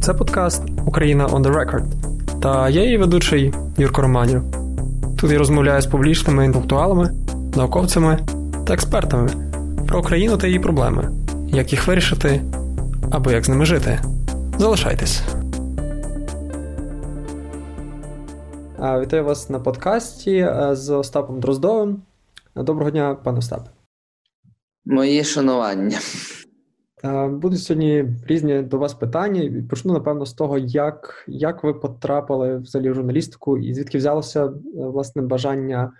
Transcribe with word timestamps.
Це 0.00 0.14
подкаст 0.14 0.62
Україна 0.86 1.26
on 1.26 1.42
the 1.42 1.52
Record. 1.52 1.84
Та 2.42 2.68
я 2.68 2.84
її 2.84 2.98
ведучий 2.98 3.54
Юрко 3.78 4.02
Романів. 4.02 4.42
Тут 5.20 5.30
я 5.30 5.38
розмовляю 5.38 5.82
з 5.82 5.86
публічними 5.86 6.44
інтелектуалами, 6.44 7.10
науковцями 7.56 8.26
та 8.66 8.74
експертами 8.74 9.30
про 9.88 10.00
Україну 10.00 10.38
та 10.38 10.46
її 10.46 10.58
проблеми, 10.58 11.10
як 11.48 11.72
їх 11.72 11.86
вирішити 11.86 12.42
або 13.10 13.30
як 13.30 13.44
з 13.44 13.48
ними 13.48 13.64
жити. 13.64 14.00
Залишайтесь. 14.58 15.22
Вітаю 18.78 19.24
вас 19.24 19.50
на 19.50 19.60
подкасті 19.60 20.36
е, 20.36 20.68
з 20.72 20.90
Остапом 20.90 21.40
Дроздовим. 21.40 22.02
Доброго 22.56 22.90
дня, 22.90 23.16
пане 23.24 23.38
Остапе. 23.38 23.70
Мої 24.84 25.24
шанування. 25.24 25.98
Будуть 27.28 27.62
сьогодні 27.62 28.04
різні 28.26 28.62
до 28.62 28.78
вас 28.78 28.94
питання. 28.94 29.62
Почну, 29.70 29.92
напевно, 29.92 30.26
з 30.26 30.32
того, 30.32 30.58
як 30.58 31.24
як 31.28 31.64
ви 31.64 31.74
потрапили 31.74 32.58
взагалі 32.58 32.90
в 32.90 32.94
журналістику 32.94 33.58
і 33.58 33.74
звідки 33.74 33.98
взялося 33.98 34.46
е, 34.46 34.50
власне 34.74 35.22
бажання 35.22 35.92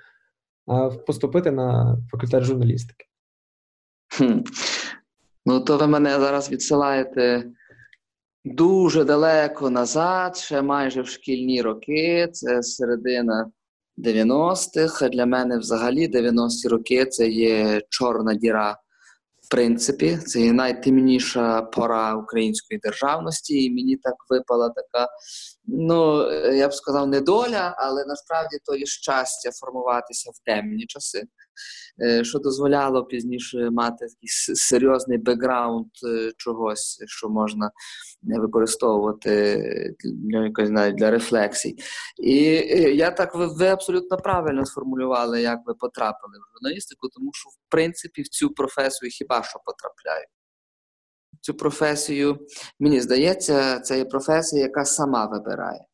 поступити 1.07 1.51
на 1.51 1.99
факультет 2.11 2.45
журналістики? 2.45 3.07
Хм. 4.19 4.41
Ну, 5.47 5.61
то 5.61 5.79
ви 5.79 5.87
мене 5.87 6.11
зараз 6.11 6.51
відсилаєте 6.51 7.51
дуже 8.45 9.05
далеко 9.05 9.71
назад, 9.71 10.37
ще 10.37 10.63
майже 10.63 11.03
в 11.03 11.07
шкільні 11.07 11.63
роки. 11.63 12.29
Це 12.33 12.63
середина 12.63 13.51
90-х. 13.99 15.09
Для 15.09 15.27
мене 15.27 15.59
взагалі 15.59 16.09
90-ті 16.09 16.69
роки 16.69 17.07
це 17.07 17.29
є 17.29 17.83
чорна 17.89 18.35
діра 18.35 18.77
принципі, 19.51 20.17
це 20.17 20.41
є 20.41 20.53
найтемніша 20.53 21.63
пора 21.63 22.15
української 22.15 22.81
державності, 22.81 23.65
і 23.65 23.71
мені 23.71 23.97
так 23.97 24.15
випала 24.29 24.69
така, 24.69 25.09
ну 25.65 26.33
я 26.33 26.69
б 26.69 26.75
сказав, 26.75 27.09
недоля, 27.09 27.75
але 27.79 28.05
насправді 28.05 28.59
то 28.65 28.77
є 28.77 28.87
щастя 28.87 29.51
формуватися 29.53 30.31
в 30.31 30.45
темні 30.45 30.87
часи. 30.87 31.23
Е, 32.03 32.25
що 32.25 32.39
дозволяло 32.39 33.05
пізніше 33.05 33.71
мати 33.71 34.07
такий 34.07 34.29
серйозний 34.55 35.19
бекграунд 35.19 35.87
е, 36.09 36.33
чогось, 36.37 37.03
що 37.07 37.29
можна 37.29 37.71
використовувати 38.23 39.95
для 40.05 40.45
якось 40.45 40.71
навіть 40.71 40.97
для 40.97 41.11
рефлексій. 41.11 41.77
І 42.23 42.43
я 42.97 43.11
так 43.11 43.35
ви, 43.35 43.47
ви 43.47 43.67
абсолютно 43.67 44.17
правильно 44.17 44.67
сформулювали, 44.67 45.43
як 45.43 45.59
ви 45.67 45.75
потрапили 45.75 46.35
в 46.39 46.57
журналістику, 46.57 47.09
тому 47.09 47.31
що 47.35 47.49
в 47.49 47.71
принципі 47.71 48.23
в 48.23 48.29
цю 48.29 48.51
професію 48.51 49.11
хіба 49.11 49.43
що 49.43 49.59
потрапляю. 49.65 50.27
Цю 51.41 51.55
професію, 51.55 52.47
мені 52.81 53.01
здається, 53.01 53.81
це 53.81 53.99
є 53.99 54.05
професія, 54.05 54.63
яка 54.63 54.85
сама 54.85 55.27
вибирає. 55.27 55.87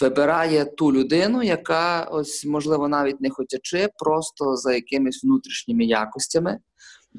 Вибирає 0.00 0.64
ту 0.64 0.92
людину, 0.92 1.42
яка 1.42 2.02
ось, 2.04 2.44
можливо, 2.44 2.88
навіть 2.88 3.20
не 3.20 3.30
хотячи, 3.30 3.88
просто 3.96 4.56
за 4.56 4.74
якимись 4.74 5.24
внутрішніми 5.24 5.84
якостями 5.84 6.58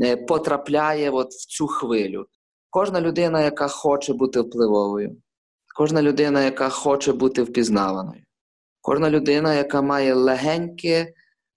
е, 0.02 0.18
потрапляє 0.18 1.10
от 1.10 1.32
в 1.32 1.46
цю 1.48 1.68
хвилю. 1.68 2.26
Кожна 2.70 3.02
людина, 3.02 3.42
яка 3.42 3.68
хоче 3.68 4.14
бути 4.14 4.42
впливовою, 4.42 5.18
кожна 5.76 6.02
людина, 6.02 6.44
яка 6.44 6.70
хоче 6.70 7.14
бути 7.14 7.44
впізнаваною, 7.44 8.24
кожна 8.82 9.10
людина, 9.10 9.54
яка 9.54 9.82
має 9.82 10.14
легеньке, 10.14 11.14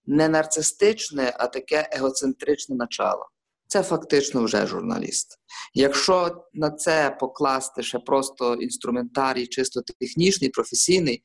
не 0.06 0.28
нарцистичне, 0.28 1.32
а 1.38 1.46
таке 1.46 1.88
егоцентричне 1.92 2.76
начало 2.76 3.26
це 3.76 3.82
фактично 3.82 4.44
вже 4.44 4.66
журналіст. 4.66 5.38
Якщо 5.74 6.44
на 6.54 6.70
це 6.70 7.16
покласти 7.20 7.82
ще 7.82 7.98
просто 7.98 8.54
інструментарій, 8.54 9.46
чисто 9.46 9.80
технічний, 10.00 10.50
професійний, 10.50 11.22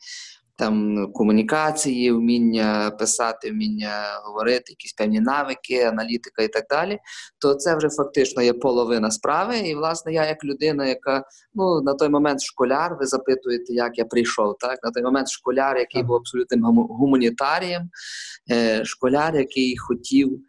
там 0.58 1.08
комунікації, 1.14 2.11
вміння 2.11 2.92
писати, 2.99 3.52
вміння 3.52 3.92
говорити, 4.26 4.64
якісь 4.67 4.93
певні 4.93 5.20
навики, 5.20 5.81
аналітика 5.81 6.43
і 6.43 6.48
так 6.48 6.65
далі, 6.70 6.99
то 7.39 7.53
це 7.53 7.76
вже 7.76 7.89
фактично 7.89 8.42
є 8.42 8.53
половина 8.53 9.11
справи. 9.11 9.58
І, 9.58 9.76
власне, 9.76 10.14
я, 10.14 10.26
як 10.26 10.43
людина, 10.43 10.87
яка 10.87 11.23
ну 11.53 11.81
на 11.81 11.93
той 11.93 12.09
момент 12.09 12.42
школяр, 12.42 12.97
ви 12.99 13.05
запитуєте, 13.05 13.73
як 13.73 13.97
я 13.97 14.05
прийшов. 14.05 14.55
Так, 14.59 14.80
на 14.83 14.92
той 14.92 15.03
момент 15.03 15.30
школяр, 15.30 15.77
який 15.77 16.03
був 16.03 16.15
абсолютним 16.15 16.64
гуманітарієм, 16.89 17.89
е, 18.52 18.86
школяр, 18.86 19.36
який 19.36 19.77
хотів. 19.77 20.42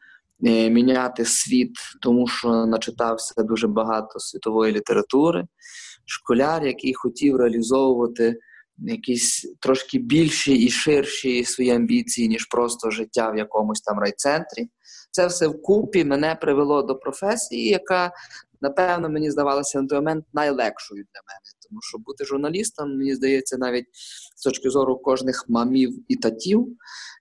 Е, 0.46 0.70
міняти 0.70 1.24
світ, 1.24 1.72
тому 2.00 2.26
що 2.26 2.66
начитався 2.66 3.42
дуже 3.42 3.68
багато 3.68 4.18
світової 4.18 4.72
літератури. 4.72 5.44
Школяр, 6.06 6.66
який 6.66 6.94
хотів 6.94 7.36
реалізовувати 7.36 8.36
якісь 8.78 9.54
трошки 9.60 9.98
більші 9.98 10.54
і 10.54 10.70
ширші 10.70 11.44
свої 11.44 11.70
амбіції, 11.70 12.28
ніж 12.28 12.46
просто 12.46 12.90
життя 12.90 13.30
в 13.30 13.38
якомусь 13.38 13.80
там 13.80 13.98
райцентрі. 13.98 14.68
Це 15.10 15.26
все 15.26 15.46
вкупі 15.46 16.04
мене 16.04 16.38
привело 16.40 16.82
до 16.82 16.96
професії, 16.96 17.68
яка, 17.68 18.12
напевно, 18.62 19.08
мені 19.08 19.30
здавалося 19.30 19.82
на 19.82 19.88
той 19.88 19.98
момент 19.98 20.24
найлегшою 20.32 21.04
для 21.04 21.20
мене. 21.28 21.40
Тому 21.68 21.80
що 21.82 21.98
бути 21.98 22.24
журналістом, 22.24 22.98
мені 22.98 23.14
здається, 23.14 23.56
навіть 23.56 23.86
з 24.36 24.42
точки 24.42 24.70
зору 24.70 24.96
кожних 24.96 25.44
мамів 25.48 26.04
і 26.08 26.16
татів, 26.16 26.76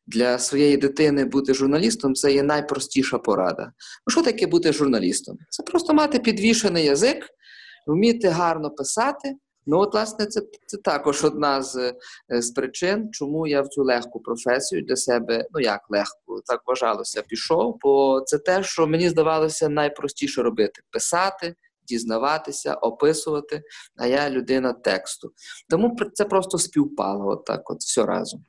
для 0.07 0.39
своєї 0.39 0.77
дитини 0.77 1.25
бути 1.25 1.53
журналістом 1.53 2.15
це 2.15 2.33
є 2.33 2.43
найпростіша 2.43 3.17
порада. 3.17 3.63
Ну, 4.07 4.11
Що 4.11 4.21
таке 4.21 4.47
бути 4.47 4.73
журналістом? 4.73 5.37
Це 5.49 5.63
просто 5.63 5.93
мати 5.93 6.19
підвішений 6.19 6.85
язик, 6.85 7.29
вміти 7.87 8.27
гарно 8.27 8.69
писати. 8.69 9.35
Ну, 9.65 9.77
от, 9.79 9.93
власне, 9.93 10.25
це 10.25 10.41
це 10.65 10.77
також 10.77 11.23
одна 11.23 11.61
з 11.61 11.93
з 12.29 12.51
причин, 12.51 13.09
чому 13.11 13.47
я 13.47 13.61
в 13.61 13.67
цю 13.67 13.83
легку 13.83 14.19
професію 14.19 14.81
для 14.81 14.95
себе, 14.95 15.47
ну 15.51 15.59
як 15.59 15.81
легку, 15.89 16.41
так 16.45 16.61
вважалося, 16.67 17.21
пішов. 17.21 17.77
Бо 17.81 18.21
це 18.21 18.37
те, 18.37 18.63
що 18.63 18.87
мені 18.87 19.09
здавалося 19.09 19.69
найпростіше 19.69 20.43
робити: 20.43 20.81
писати, 20.91 21.55
дізнаватися, 21.87 22.73
описувати. 22.73 23.61
А 23.97 24.07
я 24.07 24.29
людина 24.29 24.73
тексту. 24.73 25.31
Тому 25.69 25.97
це 26.13 26.25
просто 26.25 26.57
співпало, 26.57 27.27
от 27.27 27.45
так, 27.45 27.69
от 27.71 27.79
все 27.79 28.05
разом. 28.05 28.45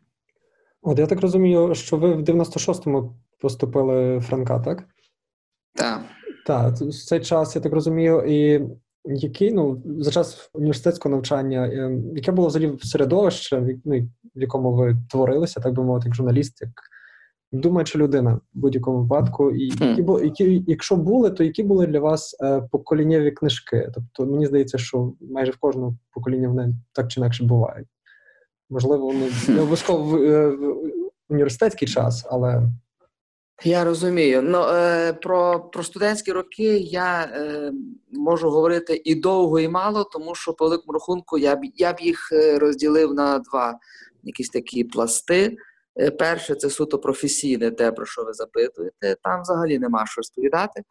От 0.82 0.98
я 0.98 1.06
так 1.06 1.20
розумію, 1.20 1.74
що 1.74 1.96
ви 1.96 2.14
в 2.14 2.20
96-му 2.20 3.16
поступили 3.38 4.20
Франка, 4.20 4.60
так? 4.60 4.84
Так. 5.74 6.00
Так, 6.46 6.74
в 6.74 7.04
цей 7.04 7.20
час, 7.20 7.56
я 7.56 7.62
так 7.62 7.72
розумію, 7.72 8.24
і 8.26 8.68
який, 9.04 9.52
ну, 9.52 9.82
за 9.98 10.10
час 10.10 10.50
університетського 10.52 11.14
навчання, 11.14 11.66
е, 11.66 11.98
яке 12.14 12.32
було 12.32 12.48
взагалі 12.48 12.78
середовище, 12.82 13.78
ну, 13.84 14.08
в 14.34 14.40
якому 14.40 14.72
ви 14.72 14.96
творилися, 15.10 15.60
так 15.60 15.74
би 15.74 15.82
мовити, 15.82 16.08
як 16.08 16.14
журналіст, 16.14 16.60
як 16.60 16.70
думаюча 17.52 17.98
людина 17.98 18.34
в 18.34 18.40
будь-якому 18.54 19.02
випадку, 19.02 19.50
і 19.50 19.66
які, 19.66 20.04
які, 20.24 20.64
якщо 20.66 20.96
були, 20.96 21.30
то 21.30 21.44
які 21.44 21.62
були 21.62 21.86
для 21.86 22.00
вас 22.00 22.36
е, 22.40 22.62
поколіннєві 22.70 23.30
книжки? 23.30 23.90
Тобто 23.94 24.32
мені 24.32 24.46
здається, 24.46 24.78
що 24.78 25.12
майже 25.20 25.52
в 25.52 25.56
кожному 25.56 25.96
поколінні 26.14 26.46
вони 26.46 26.74
так 26.92 27.08
чи 27.08 27.20
інакше 27.20 27.44
бувають. 27.44 27.88
Можливо, 28.70 29.06
вони 29.06 29.30
не 29.48 29.54
обов'язково 29.60 30.04
в, 30.04 30.22
е, 30.22 30.48
в 30.56 30.92
університетський 31.28 31.88
час, 31.88 32.26
але. 32.30 32.68
Я 33.64 33.84
розумію. 33.84 34.42
Ну, 34.42 34.58
е, 34.58 35.12
Про 35.12 35.60
про 35.60 35.82
студентські 35.82 36.32
роки 36.32 36.78
я 36.78 37.22
е, 37.22 37.72
можу 38.12 38.50
говорити 38.50 39.02
і 39.04 39.14
довго, 39.14 39.60
і 39.60 39.68
мало, 39.68 40.04
тому 40.04 40.34
що 40.34 40.52
по 40.52 40.64
великому 40.64 40.92
рахунку 40.92 41.38
я 41.38 41.56
б 41.56 41.60
я 41.76 41.92
б 41.92 42.00
їх 42.00 42.32
е, 42.32 42.58
розділив 42.58 43.14
на 43.14 43.38
два 43.38 43.78
якісь 44.22 44.48
такі 44.48 44.84
пласти. 44.84 45.56
Е, 46.00 46.10
перше, 46.10 46.54
це 46.54 46.70
суто 46.70 46.98
професійне, 46.98 47.70
те, 47.70 47.92
про 47.92 48.06
що 48.06 48.24
ви 48.24 48.32
запитуєте. 48.32 49.16
Там 49.22 49.42
взагалі 49.42 49.78
нема 49.78 50.06
що 50.06 50.18
розповідати, 50.18 50.82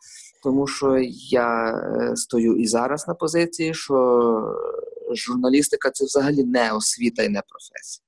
тому 0.44 0.68
що 0.68 0.98
я 1.30 1.76
стою 2.16 2.56
і 2.56 2.68
зараз 2.68 3.08
на 3.08 3.14
позиції, 3.14 3.74
що 3.74 4.56
журналістика 5.14 5.92
це 5.92 6.06
взагалі 6.06 6.44
не 6.44 6.72
освіта 6.72 7.24
і 7.24 7.30
не 7.30 7.42
професія. 7.48 8.06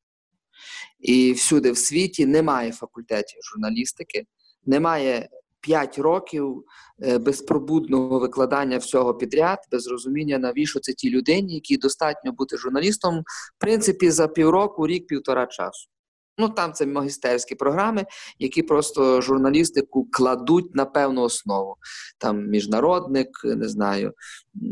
І 1.00 1.34
всюди 1.34 1.72
в 1.72 1.78
світі 1.78 2.26
немає 2.26 2.72
факультетів 2.72 3.40
журналістики, 3.44 4.26
немає 4.66 5.30
5 5.62 6.00
років 6.00 6.64
е, 7.04 7.18
безпробудного 7.18 8.20
викладання 8.20 8.78
всього 8.78 9.14
підряд, 9.14 9.60
без 9.72 9.88
розуміння, 9.88 10.38
навіщо 10.38 10.80
це 10.80 10.94
ті 10.94 11.10
людині, 11.10 11.54
які 11.54 11.78
достатньо 11.78 12.32
бути 12.32 12.58
журналістом, 12.58 13.20
в 13.58 13.60
принципі, 13.60 14.12
за 14.12 14.28
півроку, 14.28 14.88
рік-півтора 14.88 15.46
часу. 15.46 15.90
Ну 16.38 16.50
там 16.50 16.74
це 16.74 16.86
магістерські 16.86 17.56
програми, 17.56 18.06
які 18.40 18.64
просто 18.64 19.22
журналістику 19.22 20.08
кладуть 20.12 20.76
на 20.76 20.86
певну 20.86 21.22
основу. 21.22 21.76
Там 22.18 22.48
міжнародник, 22.48 23.30
не 23.44 23.70
знаю, 23.70 24.14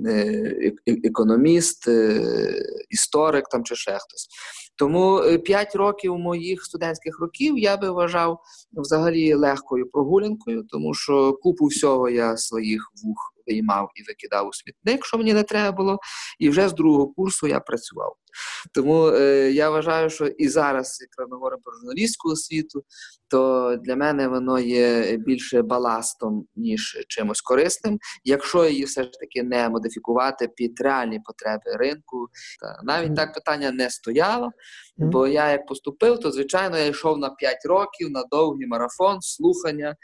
е, 0.07 0.73
економіст, 0.87 1.87
е, 1.87 2.21
історик 2.89 3.49
там 3.49 3.63
чи 3.63 3.75
ще 3.75 3.91
хтось. 3.91 4.27
Тому 4.75 5.19
е, 5.19 5.37
п'ять 5.37 5.75
років 5.75 6.17
моїх 6.17 6.63
студентських 6.63 7.19
років 7.19 7.57
я 7.57 7.77
би 7.77 7.91
вважав 7.91 8.39
взагалі 8.73 9.33
легкою 9.33 9.89
прогулянкою, 9.91 10.63
тому 10.69 10.93
що 10.93 11.33
купу 11.33 11.65
всього 11.65 12.09
я 12.09 12.37
своїх 12.37 12.91
вух 13.03 13.33
виймав 13.47 13.89
і 13.95 14.03
викидав 14.03 14.47
у 14.47 14.53
смітник, 14.53 15.05
що 15.05 15.17
мені 15.17 15.33
не 15.33 15.43
треба 15.43 15.77
було. 15.77 15.99
І 16.39 16.49
вже 16.49 16.69
з 16.69 16.73
другого 16.73 17.07
курсу 17.07 17.47
я 17.47 17.59
працював. 17.59 18.15
Тому 18.73 19.07
е, 19.07 19.51
я 19.51 19.69
вважаю, 19.69 20.09
що 20.09 20.25
і 20.25 20.47
зараз, 20.47 20.97
як 21.01 21.29
ми 21.29 21.35
говоримо 21.35 21.61
про 21.63 21.73
журналістську 21.73 22.29
освіту, 22.29 22.83
то 23.27 23.75
для 23.83 23.95
мене 23.95 24.27
воно 24.27 24.59
є 24.59 25.17
більше 25.17 25.61
баластом, 25.61 26.45
ніж 26.55 27.05
чимось 27.07 27.41
корисним, 27.41 27.99
якщо 28.23 28.65
її 28.65 28.83
все 28.83 29.03
ж 29.03 29.09
таки 29.11 29.43
не 29.43 29.69
модифікувати 29.69 30.47
під 30.47 30.81
реальні 30.81 31.19
потреби 31.25 31.77
ринку. 31.77 32.27
Та 32.61 32.79
навіть 32.83 33.15
так 33.15 33.33
питання 33.33 33.71
не 33.71 33.89
стояло. 33.89 34.51
Бо 34.97 35.27
я 35.27 35.51
як 35.51 35.65
поступив, 35.65 36.19
то 36.19 36.31
звичайно 36.31 36.77
я 36.77 36.85
йшов 36.85 37.17
на 37.17 37.29
5 37.29 37.57
років 37.65 38.11
на 38.11 38.23
довгий 38.23 38.67
марафон, 38.67 39.21
слухання 39.21 39.95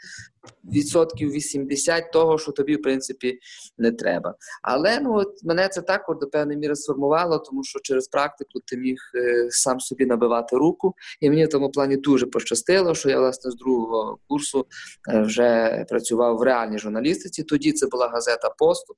відсотків 0.64 1.30
80 1.30 2.12
того, 2.12 2.38
що 2.38 2.52
тобі, 2.52 2.76
в 2.76 2.82
принципі, 2.82 3.38
не 3.78 3.92
треба. 3.92 4.34
Але 4.62 5.00
ну 5.00 5.14
от 5.14 5.44
мене 5.44 5.68
це 5.68 5.82
також 5.82 6.16
до 6.20 6.26
певної 6.26 6.58
міри 6.58 6.76
сформувало, 6.76 7.38
тому 7.38 7.64
що 7.64 7.80
через 7.82 8.08
практику 8.18 8.60
ти 8.66 8.76
міг 8.76 8.96
е, 9.14 9.46
сам 9.50 9.80
собі 9.80 10.06
набивати 10.06 10.56
руку, 10.56 10.94
і 11.20 11.30
мені 11.30 11.44
в 11.44 11.48
тому 11.48 11.70
плані 11.70 11.96
дуже 11.96 12.26
пощастило, 12.26 12.94
що 12.94 13.10
я 13.10 13.18
власне 13.18 13.50
з 13.50 13.56
другого 13.56 14.18
курсу 14.28 14.66
е, 15.12 15.20
вже 15.20 15.84
працював 15.88 16.36
в 16.36 16.42
реальній 16.42 16.78
журналістиці. 16.78 17.42
Тоді 17.42 17.72
це 17.72 17.86
була 17.86 18.08
газета 18.08 18.50
Поступ. 18.58 18.96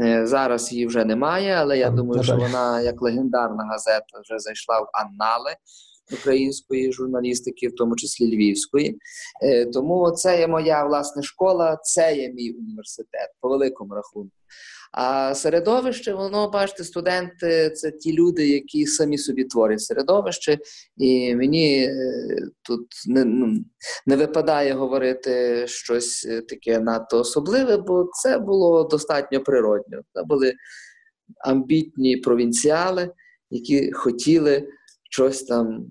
Е, 0.00 0.26
зараз 0.26 0.72
її 0.72 0.86
вже 0.86 1.04
немає, 1.04 1.52
але 1.52 1.78
я 1.78 1.90
думаю, 1.90 2.22
що 2.22 2.36
вона 2.36 2.80
як 2.80 3.02
легендарна 3.02 3.64
газета 3.64 4.20
вже 4.24 4.38
зайшла 4.38 4.80
в 4.80 4.88
анали 4.92 5.50
української 6.12 6.92
журналістики, 6.92 7.68
в 7.68 7.74
тому 7.74 7.96
числі 7.96 8.36
львівської. 8.36 8.98
Е, 9.42 9.66
тому 9.66 10.10
це 10.10 10.40
є 10.40 10.46
моя 10.46 10.84
власне 10.84 11.22
школа, 11.22 11.78
це 11.82 12.16
є 12.16 12.32
мій 12.32 12.52
університет 12.52 13.30
по 13.40 13.48
великому 13.48 13.94
рахунку. 13.94 14.30
А 14.92 15.34
середовище, 15.34 16.14
воно, 16.14 16.50
бачите, 16.50 16.84
студенти 16.84 17.70
це 17.70 17.90
ті 17.90 18.12
люди, 18.12 18.48
які 18.48 18.86
самі 18.86 19.18
собі 19.18 19.44
творять 19.44 19.80
середовище, 19.80 20.58
і 20.96 21.36
мені 21.36 21.84
е, 21.84 21.94
тут 22.62 22.86
не 23.06 23.24
ну, 23.24 23.64
не 24.06 24.16
випадає 24.16 24.72
говорити 24.72 25.64
щось 25.66 26.28
таке 26.48 26.80
надто 26.80 27.20
особливе, 27.20 27.76
бо 27.76 28.08
це 28.22 28.38
було 28.38 28.84
достатньо 28.84 29.40
природньо. 29.40 30.00
Це 30.14 30.22
були 30.22 30.54
амбітні 31.38 32.16
провінціали, 32.16 33.10
які 33.50 33.92
хотіли 33.92 34.68
щось 35.16 35.42
там 35.42 35.86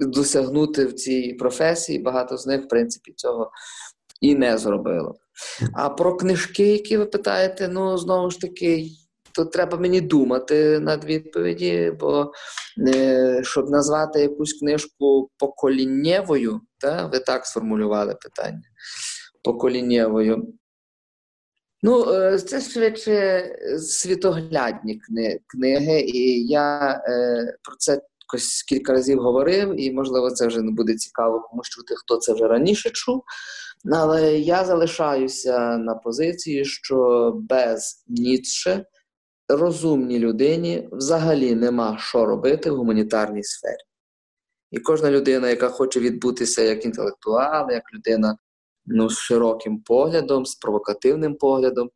досягнути 0.00 0.86
в 0.86 0.92
цій 0.92 1.36
професії. 1.38 1.98
Багато 1.98 2.36
з 2.36 2.46
них, 2.46 2.64
в 2.64 2.68
принципі, 2.68 3.12
цього 3.16 3.50
і 4.20 4.34
не 4.34 4.58
зробило. 4.58 5.14
А 5.74 5.88
про 5.88 6.16
книжки, 6.16 6.66
які 6.66 6.96
ви 6.96 7.06
питаєте, 7.06 7.68
ну 7.68 7.98
знову 7.98 8.30
ж 8.30 8.40
таки, 8.40 8.86
то 9.34 9.44
треба 9.44 9.78
мені 9.78 10.00
думати 10.00 10.80
над 10.80 11.04
відповіді, 11.04 11.92
бо 12.00 12.32
е, 12.88 13.40
щоб 13.44 13.70
назвати 13.70 14.20
якусь 14.20 14.52
книжку 14.52 15.30
поколіннєвою, 15.38 16.60
та, 16.78 17.06
ви 17.06 17.18
так 17.18 17.46
сформулювали 17.46 18.14
питання. 18.14 18.62
Поколіннєвою. 19.44 20.54
Ну, 21.82 22.14
е, 22.14 22.38
це 22.38 22.60
швидше 22.60 23.44
світоглядні 23.78 25.00
книги, 25.46 26.00
і 26.00 26.46
я 26.46 26.90
е, 27.08 27.56
про 27.62 27.76
це 27.78 28.00
якось 28.32 28.62
кілька 28.62 28.92
разів 28.92 29.18
говорив, 29.18 29.80
і, 29.80 29.92
можливо, 29.92 30.30
це 30.30 30.46
вже 30.46 30.62
не 30.62 30.72
буде 30.72 30.94
цікаво 30.94 31.40
комусь 31.40 31.68
чути, 31.68 31.94
хто 31.96 32.16
це 32.16 32.32
вже 32.34 32.48
раніше 32.48 32.90
чув. 32.90 33.22
Але 33.92 34.38
я 34.38 34.64
залишаюся 34.64 35.76
на 35.78 35.94
позиції, 35.94 36.64
що 36.64 37.32
без 37.48 38.04
Ніцше 38.08 38.84
розумній 39.48 40.18
людині 40.18 40.88
взагалі 40.92 41.54
нема 41.54 41.98
що 42.00 42.26
робити 42.26 42.70
в 42.70 42.76
гуманітарній 42.76 43.42
сфері. 43.42 43.82
І 44.70 44.78
кожна 44.78 45.10
людина, 45.10 45.48
яка 45.48 45.68
хоче 45.68 46.00
відбутися 46.00 46.62
як 46.62 46.84
інтелектуал, 46.84 47.70
як 47.70 47.82
людина 47.94 48.38
ну, 48.86 49.10
з 49.10 49.18
широким 49.18 49.80
поглядом, 49.80 50.46
з 50.46 50.54
провокативним 50.54 51.34
поглядом, 51.34 51.90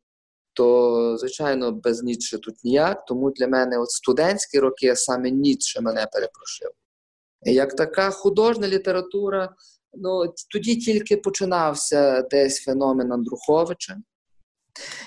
то, 0.53 1.17
звичайно, 1.17 1.71
без 1.71 2.03
Ніцше 2.03 2.37
тут 2.37 2.55
ніяк. 2.63 3.05
Тому 3.05 3.31
для 3.31 3.47
мене 3.47 3.77
от 3.79 3.91
студентські 3.91 4.59
роки 4.59 4.95
саме 4.95 5.31
Ніцше 5.31 5.81
мене 5.81 6.07
перепрошив. 6.13 6.69
Як 7.41 7.75
така 7.75 8.09
художня 8.09 8.67
література, 8.67 9.55
ну 9.93 10.33
тоді 10.51 10.75
тільки 10.75 11.17
починався 11.17 12.21
десь 12.21 12.63
феномен 12.63 13.11
Андруховича. 13.11 13.97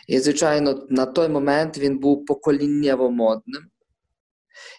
І, 0.09 0.21
звичайно, 0.21 0.87
на 0.91 1.07
той 1.07 1.29
момент 1.29 1.79
він 1.79 1.99
був 1.99 2.27
поколіннєво 2.27 3.11
модним. 3.11 3.63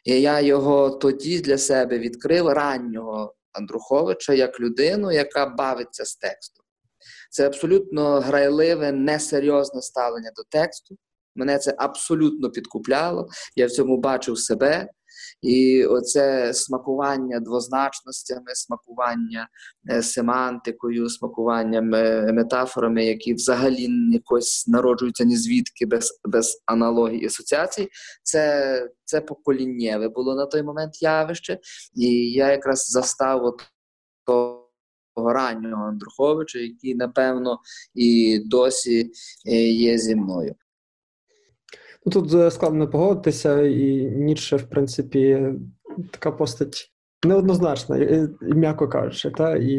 І 0.06 0.22
я 0.22 0.42
його 0.42 0.90
тоді 0.90 1.40
для 1.40 1.58
себе 1.58 2.00
відкрив 2.00 2.48
раннього 2.48 3.36
Андруховича 3.52 4.34
як 4.34 4.60
людину, 4.60 5.12
яка 5.12 5.46
бавиться 5.46 6.06
з 6.06 6.16
текстом. 6.16 6.61
Це 7.32 7.48
абсолютно 7.48 8.20
грайливе, 8.20 8.92
несерйозне 8.92 9.82
ставлення 9.82 10.32
до 10.36 10.44
тексту. 10.60 10.98
Мене 11.36 11.58
це 11.58 11.76
абсолютно 11.78 12.50
підкупляло. 12.50 13.28
Я 13.56 13.68
в 13.68 13.72
цьому 13.72 13.98
бачив 13.98 14.40
себе. 14.40 14.88
І 15.42 15.86
оце 15.86 16.54
смакування 16.54 17.40
двозначностями, 17.40 18.56
смакування 18.56 19.48
е, 19.92 20.02
семантикою, 20.02 21.10
смакування 21.10 21.82
метафорами, 22.34 23.06
які 23.06 23.34
взагалі 23.34 23.88
якось 24.12 24.68
народжуються 24.68 25.24
ні 25.24 25.38
звідки 25.38 25.86
без 25.86 26.20
без 26.24 26.64
аналогії 26.66 27.24
і 27.24 27.26
асоціацій, 27.26 27.90
це 28.24 28.90
це 29.04 29.22
поколіннєве 29.22 30.10
було 30.10 30.36
на 30.36 30.46
той 30.46 30.64
момент 30.64 31.02
явище. 31.02 31.60
І 31.96 32.32
я 32.32 32.52
якраз 32.52 32.90
застав 32.90 33.46
от 33.46 33.62
того 34.26 34.61
раннього 35.16 35.84
Андруховича, 35.84 36.60
який, 36.60 36.96
напевно, 36.96 37.60
і 37.96 38.40
досі 38.46 39.12
е, 39.46 39.56
є 39.64 39.98
зі 39.98 40.16
мною. 40.16 40.56
Ну, 42.06 42.12
Тут 42.12 42.34
е, 42.34 42.52
складно 42.52 42.88
погодитися, 42.88 43.62
і 43.62 44.12
Ніцше, 44.12 44.56
в 44.56 44.70
принципі, 44.70 45.54
така 46.12 46.32
постать 46.32 46.92
неоднозначна, 47.26 48.28
м'яко 48.42 48.88
кажучи, 48.88 49.32
та? 49.32 49.56
і 49.56 49.74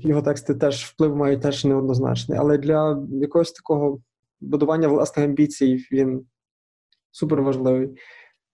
його 0.00 0.22
тексти 0.22 0.54
теж 0.54 0.84
вплив 0.84 1.16
мають 1.16 1.42
теж 1.42 1.64
неоднозначний. 1.64 2.38
Але 2.38 2.58
для 2.58 3.06
якогось 3.10 3.52
такого 3.52 4.00
будування 4.40 4.88
власних 4.88 5.26
амбіцій 5.26 5.86
він 5.92 6.26
супер 7.10 7.42
важливий. 7.42 7.88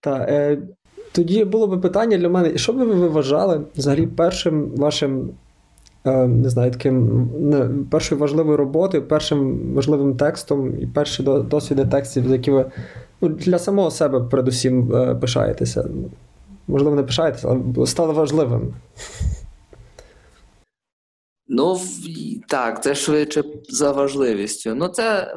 Та, 0.00 0.26
е, 0.28 0.62
Тоді 1.12 1.45
було 1.45 1.66
би 1.66 1.78
питання 1.78 2.18
для 2.18 2.28
мене, 2.28 2.59
що 2.59 2.73
би 2.73 2.85
ви 2.85 3.09
вважали 3.09 3.66
взагалі 3.76 4.07
першим 4.07 4.71
вашим 4.76 5.30
Е, 5.30 5.51
не 6.04 6.50
знаю, 6.50 6.71
таким 6.71 7.88
першою 7.90 8.21
важливою 8.21 8.56
роботою, 8.56 9.09
першим 9.09 9.73
важливим 9.75 10.16
текстом 10.16 10.80
і 10.80 10.87
перші 10.87 11.23
досвіди 11.23 11.85
текстів, 11.85 12.30
які 12.30 12.50
ви 12.50 12.71
ну, 13.21 13.28
для 13.28 13.59
самого 13.59 13.90
себе 13.90 14.21
передусім 14.21 14.94
е, 14.94 15.14
пишаєтеся. 15.14 15.88
Можливо, 16.66 16.97
не 16.97 17.02
пишаєтеся, 17.02 17.49
але 17.76 17.87
стало 17.87 18.12
важливим. 18.12 18.75
Ну, 21.49 21.80
так, 22.49 22.82
це 22.82 22.94
швидше 22.94 23.44
за 23.68 23.92
важливістю. 23.92 24.75
Ну, 24.75 24.88
це 24.88 25.37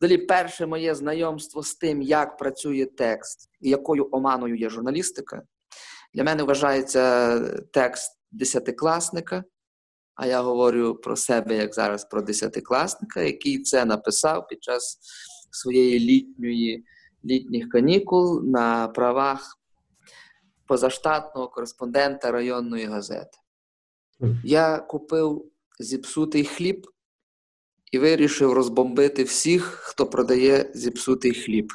взагалі 0.00 0.18
перше 0.18 0.66
моє 0.66 0.94
знайомство 0.94 1.62
з 1.62 1.74
тим, 1.74 2.02
як 2.02 2.36
працює 2.36 2.86
текст 2.96 3.48
якою 3.60 4.08
оманою 4.10 4.56
є 4.56 4.70
журналістика. 4.70 5.42
Для 6.14 6.24
мене 6.24 6.42
вважається 6.42 7.38
текст 7.72 8.18
десятикласника. 8.32 9.44
А 10.18 10.26
я 10.26 10.42
говорю 10.42 10.94
про 10.94 11.16
себе 11.16 11.56
як 11.56 11.74
зараз 11.74 12.04
про 12.04 12.22
десятикласника, 12.22 13.20
який 13.20 13.62
це 13.62 13.84
написав 13.84 14.48
під 14.48 14.62
час 14.62 14.98
своєї 15.50 15.98
літньої 16.00 16.84
літніх 17.24 17.68
канікул 17.68 18.42
на 18.44 18.88
правах 18.88 19.58
позаштатного 20.66 21.48
кореспондента 21.48 22.30
районної 22.30 22.84
газети. 22.84 23.38
Я 24.44 24.78
купив 24.78 25.44
зіпсутий 25.78 26.44
хліб 26.44 26.86
і 27.92 27.98
вирішив 27.98 28.52
розбомбити 28.52 29.24
всіх, 29.24 29.64
хто 29.64 30.06
продає 30.06 30.70
зіпсутий 30.74 31.34
хліб. 31.34 31.72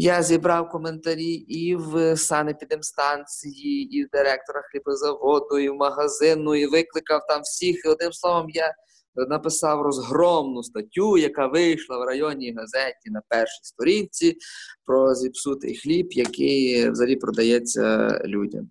Я 0.00 0.22
зібрав 0.22 0.68
коментарі 0.68 1.32
і 1.32 1.76
в 1.76 2.16
санепідемстанції, 2.16 3.96
і 3.98 4.04
в 4.04 4.08
директора 4.12 4.62
хлібозаводу, 4.72 5.58
і 5.58 5.68
в 5.68 5.74
магазину, 5.74 6.54
і 6.54 6.66
викликав 6.66 7.20
там 7.28 7.42
всіх. 7.42 7.84
І 7.84 7.88
одним 7.88 8.12
словом, 8.12 8.46
я 8.50 8.74
написав 9.16 9.82
розгромну 9.82 10.62
статтю, 10.62 11.18
яка 11.18 11.46
вийшла 11.46 11.98
в 11.98 12.02
районній 12.02 12.54
газеті 12.54 13.10
на 13.10 13.22
першій 13.28 13.60
сторінці 13.62 14.36
про 14.84 15.14
зіпсутий 15.14 15.76
хліб, 15.76 16.12
який 16.12 16.90
взагалі 16.90 17.16
продається 17.16 18.18
людям. 18.24 18.68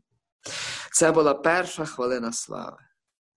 Це 0.91 1.11
була 1.11 1.33
перша 1.33 1.85
хвилина 1.85 2.31
слави. 2.31 2.77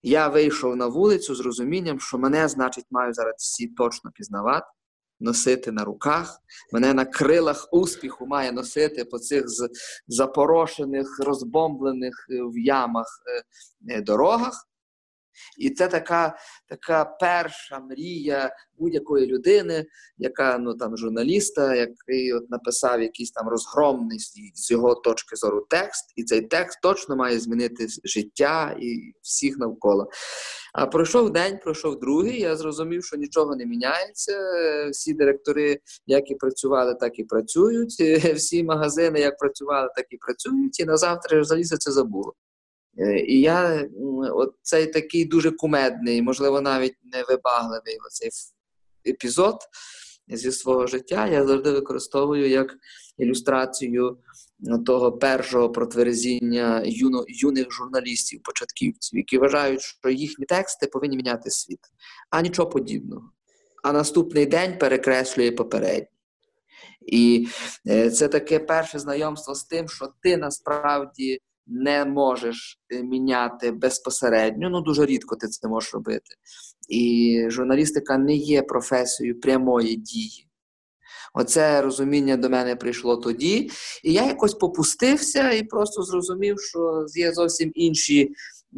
Я 0.02 0.28
вийшов 0.28 0.76
на 0.76 0.86
вулицю 0.86 1.34
з 1.34 1.40
розумінням, 1.40 2.00
що 2.00 2.18
мене, 2.18 2.48
значить, 2.48 2.86
мають 2.90 3.14
зараз 3.14 3.34
всі 3.38 3.66
точно 3.66 4.10
пізнавати. 4.14 4.66
Носити 5.20 5.72
на 5.72 5.84
руках, 5.84 6.40
мене 6.72 6.94
на 6.94 7.04
крилах 7.04 7.68
успіху 7.72 8.26
має 8.26 8.52
носити 8.52 9.04
по 9.04 9.18
цих 9.18 9.44
запорошених, 10.08 11.20
розбомблених 11.20 12.26
в 12.28 12.58
ямах 12.58 13.06
дорогах. 13.80 14.66
І 15.58 15.70
це 15.70 15.88
така 15.88 16.38
така 16.68 17.04
перша 17.04 17.80
мрія 17.80 18.50
будь-якої 18.78 19.26
людини, 19.26 19.86
яка 20.18 20.58
ну 20.58 20.74
там 20.74 20.96
журналіста, 20.96 21.74
який 21.74 22.32
от 22.32 22.50
написав 22.50 23.02
якийсь 23.02 23.30
там 23.30 23.48
розгромний 23.48 24.18
з 24.54 24.70
його 24.70 24.94
точки 24.94 25.36
зору 25.36 25.66
текст, 25.70 26.12
і 26.16 26.24
цей 26.24 26.40
текст 26.40 26.78
точно 26.82 27.16
має 27.16 27.38
змінити 27.38 27.86
життя 28.04 28.76
і 28.80 29.12
всіх 29.22 29.58
навколо. 29.58 30.10
А 30.72 30.86
пройшов 30.86 31.30
день, 31.30 31.58
пройшов 31.58 32.00
другий. 32.00 32.40
Я 32.40 32.56
зрозумів, 32.56 33.04
що 33.04 33.16
нічого 33.16 33.56
не 33.56 33.66
міняється. 33.66 34.38
Всі 34.90 35.14
директори, 35.14 35.80
як 36.06 36.30
і 36.30 36.34
працювали, 36.34 36.94
так 36.94 37.18
і 37.18 37.24
працюють. 37.24 38.00
Всі 38.34 38.64
магазини, 38.64 39.20
як 39.20 39.38
працювали, 39.38 39.88
так 39.96 40.06
і 40.10 40.16
працюють. 40.16 40.80
І 40.80 40.84
на 40.84 40.96
завтра 40.96 41.40
взагалі 41.40 41.64
це 41.64 41.92
забуло. 41.92 42.34
Е, 42.98 43.20
і 43.20 43.40
я 43.40 43.88
цей 44.62 44.86
такий 44.86 45.24
дуже 45.24 45.50
кумедний, 45.50 46.22
можливо, 46.22 46.60
навіть 46.60 46.96
невибагливий 47.02 47.98
оцей 48.06 48.30
епізод 49.06 49.56
зі 50.28 50.52
свого 50.52 50.86
життя 50.86 51.26
я 51.26 51.46
завжди 51.46 51.70
використовую 51.70 52.48
як 52.48 52.76
ілюстрацію 53.18 54.18
того 54.86 55.12
першого 55.12 55.70
протверзіння 55.70 56.82
юно, 56.86 57.24
юних 57.28 57.72
журналістів, 57.72 58.40
початківців, 58.44 59.18
які 59.18 59.38
вважають, 59.38 59.80
що 59.80 60.10
їхні 60.10 60.46
тексти 60.46 60.86
повинні 60.86 61.16
міняти 61.16 61.50
світ, 61.50 61.80
а 62.30 62.40
нічого 62.40 62.70
подібного. 62.70 63.30
А 63.82 63.92
наступний 63.92 64.46
день 64.46 64.78
перекреслює 64.78 65.50
попередній. 65.50 66.06
І 67.06 67.48
е, 67.88 68.10
це 68.10 68.28
таке 68.28 68.58
перше 68.58 68.98
знайомство 68.98 69.54
з 69.54 69.64
тим, 69.64 69.88
що 69.88 70.12
ти 70.22 70.36
насправді 70.36 71.40
не 71.66 72.04
можеш 72.04 72.80
е, 72.90 73.02
міняти 73.02 73.70
безпосередньо. 73.70 74.70
Ну 74.70 74.80
дуже 74.80 75.06
рідко 75.06 75.36
ти 75.36 75.48
це 75.48 75.68
можеш 75.68 75.94
робити. 75.94 76.34
І 76.88 77.44
журналістика 77.48 78.18
не 78.18 78.34
є 78.34 78.62
професією 78.62 79.40
прямої 79.40 79.96
дії. 79.96 80.46
Оце 81.34 81.82
розуміння 81.82 82.36
до 82.36 82.50
мене 82.50 82.76
прийшло 82.76 83.16
тоді. 83.16 83.70
І 84.04 84.12
я 84.12 84.26
якось 84.26 84.54
попустився 84.54 85.50
і 85.50 85.62
просто 85.62 86.02
зрозумів, 86.02 86.60
що 86.60 87.06
є 87.14 87.32
зовсім 87.32 87.72
інші 87.74 88.30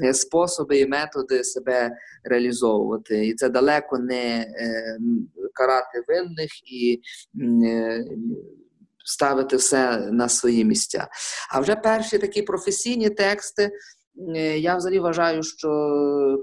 е, 0.03 0.15
способи 0.15 0.79
і 0.79 0.87
методи 0.87 1.45
себе 1.45 1.97
реалізовувати. 2.25 3.27
І 3.27 3.35
це 3.35 3.49
далеко 3.49 3.99
не 3.99 4.41
е, 4.41 4.99
карати 5.55 6.05
винних 6.09 6.73
і 6.73 7.01
ставити 9.05 9.57
все 9.57 9.97
на 9.97 10.29
свої 10.29 10.65
місця. 10.65 11.09
А 11.51 11.61
вже 11.61 11.77
перші 11.77 12.19
такі 12.19 12.43
професійні 12.43 13.11
тексти. 13.11 13.71
Е, 14.37 14.59
я 14.59 14.77
взагалі 14.77 15.01
вважаю, 15.01 15.43
що 15.43 15.69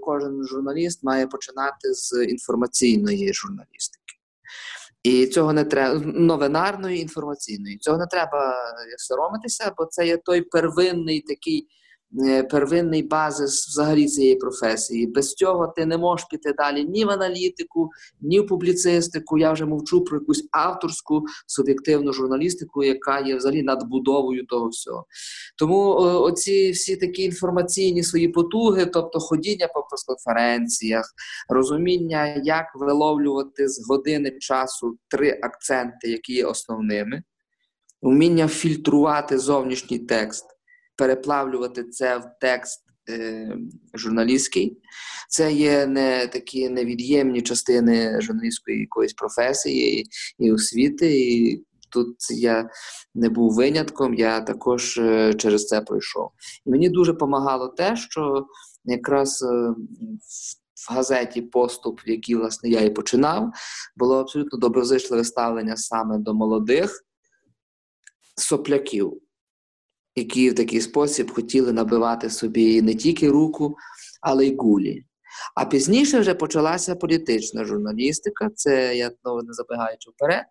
кожен 0.02 0.44
журналіст 0.44 1.04
має 1.04 1.28
починати 1.28 1.94
з 1.94 2.26
інформаційної 2.26 3.34
журналістики. 3.34 4.04
І 5.04 5.28
цього 5.28 5.54
не 5.54 5.64
треба 5.64 6.00
новинарної 6.06 7.02
інформаційної. 7.02 7.78
Цього 7.78 7.98
не 7.98 8.08
треба 8.08 8.56
соромитися, 8.98 9.74
бо 9.78 9.86
це 9.86 10.08
є 10.08 10.18
той 10.18 10.42
первинний 10.42 11.22
такий 11.22 11.68
Е, 11.68 11.89
первинний 12.52 13.04
базис 13.04 13.68
взагалі 13.68 14.06
цієї 14.06 14.36
професії. 14.36 15.08
Без 15.08 15.34
цього 15.34 15.74
ти 15.76 15.86
не 15.86 15.98
можеш 15.98 16.28
піти 16.32 16.54
далі 16.54 16.86
ні 16.86 17.06
в 17.06 17.10
аналітику, 17.10 17.90
ні 18.22 18.40
в 18.40 18.48
публіцистику. 18.48 19.38
Я 19.38 19.52
вже 19.52 19.66
мовчу 19.66 20.04
про 20.04 20.20
якусь 20.20 20.48
авторську 20.52 21.24
суб'єктивну 21.48 22.14
журналістику, 22.14 22.84
яка 22.84 23.20
є 23.20 23.36
взагалі 23.36 23.64
надбудовою 23.64 24.46
того 24.46 24.70
всього. 24.70 25.06
Тому 25.58 25.90
оці 26.00 26.72
всі 26.72 26.96
такі 26.96 27.24
інформаційні 27.24 28.04
свої 28.04 28.28
потуги, 28.28 28.86
тобто 28.86 29.20
ходіння 29.20 29.68
по 29.68 29.84
прес-конференціях, 29.90 31.14
розуміння, 31.50 32.42
як 32.44 32.66
виловлювати 32.76 33.68
з 33.68 33.88
години 33.88 34.32
часу 34.40 34.98
три 35.08 35.40
акценти, 35.44 36.10
які 36.10 36.34
є 36.34 36.46
основними, 36.46 37.24
вміння 38.02 38.48
фільтрувати 38.48 39.38
зовнішній 39.38 40.00
текст 40.00 40.59
переплавлювати 41.00 41.84
це 41.84 42.18
в 42.18 42.26
текст 42.42 42.84
е, 43.10 43.58
журналістський. 43.94 44.78
Це 45.30 45.54
є 45.54 45.88
не 45.88 46.28
такі 46.28 46.70
невід'ємні 46.70 47.42
частини 47.42 48.22
журналістської 48.22 48.80
якоїсь 48.80 49.14
професії 49.14 50.06
і 50.40 50.52
освіти. 50.52 51.20
І 51.20 51.64
тут 51.90 52.16
я 52.30 52.70
не 53.16 53.30
був 53.30 53.56
винятком, 53.56 54.14
я 54.14 54.42
також 54.42 54.98
е, 54.98 55.34
через 55.34 55.68
це 55.68 55.82
пройшов. 55.82 56.30
І 56.66 56.70
мені 56.70 56.90
дуже 56.90 57.12
допомагало 57.12 57.68
те, 57.68 57.96
що 57.96 58.46
якраз 58.86 59.44
е, 59.44 59.70
в 60.90 60.94
газеті 60.94 61.42
Поступ, 61.42 62.00
в 62.00 62.10
якій 62.10 62.36
власне 62.36 62.70
я 62.70 62.82
і 62.82 62.90
починав, 62.90 63.52
було 63.96 64.20
абсолютно 64.20 64.60
доброзичливе 64.60 65.24
ставлення 65.24 65.78
саме 65.78 66.18
до 66.18 66.34
молодих 66.34 67.06
сопляків 68.38 69.22
які 70.20 70.50
в 70.50 70.56
такий 70.56 70.82
спосіб 70.82 71.32
хотіли 71.32 71.74
набивати 71.74 72.30
собі 72.30 72.82
не 72.82 72.96
тільки 72.96 73.30
руку, 73.30 73.76
але 74.22 74.46
й 74.46 74.56
гулі. 74.56 75.06
А 75.56 75.66
пізніше 75.66 76.20
вже 76.20 76.34
почалася 76.34 76.96
політична 76.96 77.66
журналістика, 77.66 78.50
це 78.56 78.96
я 78.96 79.12
знову 79.22 79.42
не 79.42 79.54
забігаючи 79.54 80.10
вперед. 80.10 80.44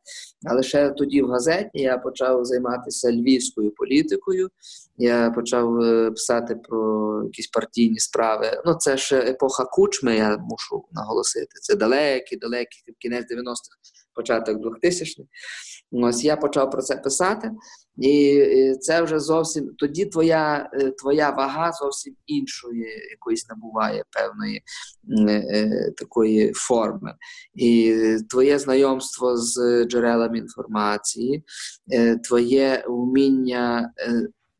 Але 0.51 0.63
ще 0.63 0.91
тоді 0.91 1.23
в 1.23 1.29
газеті 1.29 1.71
я 1.73 1.99
почав 1.99 2.45
займатися 2.45 3.13
львівською 3.13 3.71
політикою. 3.71 4.49
Я 4.97 5.31
почав 5.31 5.81
е, 5.81 6.11
писати 6.11 6.57
про 6.57 7.23
якісь 7.25 7.47
партійні 7.47 7.99
справи. 7.99 8.63
Ну, 8.67 8.75
це 8.75 8.97
ще 8.97 9.19
епоха 9.19 9.65
кучми, 9.65 10.17
я 10.17 10.37
мушу 10.37 10.85
наголосити. 10.93 11.53
Це 11.63 11.75
далекі, 11.77 12.37
далекі 12.37 12.79
кінець 12.99 13.33
90-х, 13.33 13.79
початок 14.19 14.57
2000-х. 14.59 15.29
Ось 15.93 16.25
я 16.25 16.37
почав 16.37 16.71
про 16.71 16.83
це 16.83 16.97
писати, 16.97 17.51
і 17.97 18.45
це 18.81 19.03
вже 19.03 19.21
зовсім 19.21 19.75
тоді 19.79 20.05
твоя 20.05 20.71
е, 20.73 20.91
твоя 20.91 21.31
вага 21.31 21.73
зовсім 21.73 22.15
іншої 22.27 22.87
якоїсь 23.11 23.49
набуває 23.49 24.05
певної 24.11 24.63
е, 25.19 25.33
е, 25.33 25.93
такої 25.97 26.53
форми. 26.53 27.15
І 27.55 27.97
твоє 28.31 28.59
знайомство 28.59 29.37
з 29.37 29.85
джерелами 29.85 30.39
інформації, 30.39 31.45
твоє 32.25 32.85
вміння 32.89 33.93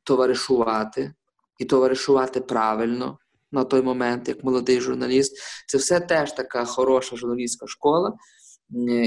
товаришувати 0.05 1.13
і 1.59 1.65
товаришувати 1.65 2.41
правильно. 2.41 3.19
На 3.53 3.65
той 3.65 3.83
момент, 3.83 4.29
як 4.29 4.45
молодий 4.45 4.81
журналіст, 4.81 5.37
це 5.67 5.79
все 5.79 6.01
теж 6.01 6.33
така 6.33 6.65
хороша 6.65 7.17
журналістська 7.17 7.67
школа, 7.67 8.13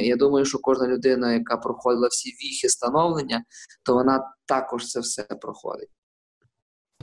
я 0.03 0.15
думаю, 0.15 0.46
що 0.46 0.60
кожна 0.62 0.88
людина, 0.88 1.34
яка 1.34 1.58
проходила 1.58 2.08
всі 2.08 2.30
віхи 2.30 2.70
становлення, 2.70 3.44
то 3.86 3.94
вона 3.94 4.34
також 4.46 4.88
це 4.88 5.00
все 5.00 5.24
проходить. 5.24 5.89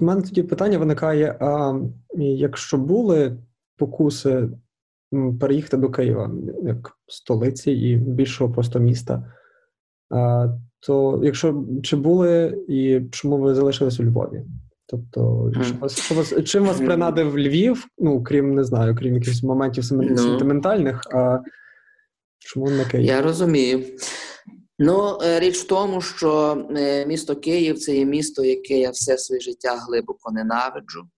У 0.00 0.04
мене 0.04 0.22
тоді 0.22 0.42
питання 0.42 0.78
виникає: 0.78 1.38
а 1.40 1.80
якщо 2.18 2.78
були 2.78 3.36
покуси 3.76 4.48
переїхати 5.40 5.76
до 5.76 5.90
Києва 5.90 6.30
як 6.62 6.90
столиці 7.06 7.70
і 7.70 7.96
більшого 7.96 8.52
просто 8.54 8.80
міста, 8.80 9.32
а, 10.10 10.48
то 10.80 11.20
якщо 11.22 11.64
чи 11.82 11.96
були 11.96 12.64
і 12.68 13.00
чому 13.10 13.38
ви 13.38 13.54
залишились 13.54 14.00
у 14.00 14.04
Львові? 14.04 14.44
Тобто, 14.86 15.50
що 15.62 15.74
вас, 15.80 15.98
що 16.00 16.14
вас, 16.14 16.44
чим 16.44 16.64
вас 16.64 16.78
принадив 16.78 17.38
Львів? 17.38 17.86
Ну 17.98 18.22
крім 18.22 18.54
не 18.54 18.64
знаю, 18.64 18.96
крім 18.96 19.14
якихось 19.14 19.42
моментів 19.42 19.84
ну. 19.92 20.18
сентиментальних, 20.18 21.02
а 21.14 21.40
Чому? 22.48 22.70
Я 22.94 23.22
розумію. 23.22 23.84
Ну, 24.78 25.18
е, 25.22 25.40
річ 25.40 25.58
в 25.58 25.66
тому, 25.66 26.00
що 26.00 26.62
е, 26.76 27.06
місто 27.06 27.36
Київ 27.36 27.78
це 27.78 27.96
є 27.96 28.04
місто, 28.04 28.44
яке 28.44 28.78
я 28.78 28.90
все 28.90 29.18
своє 29.18 29.40
життя 29.40 29.76
глибоко 29.76 30.30
ненавиджу 30.30 31.08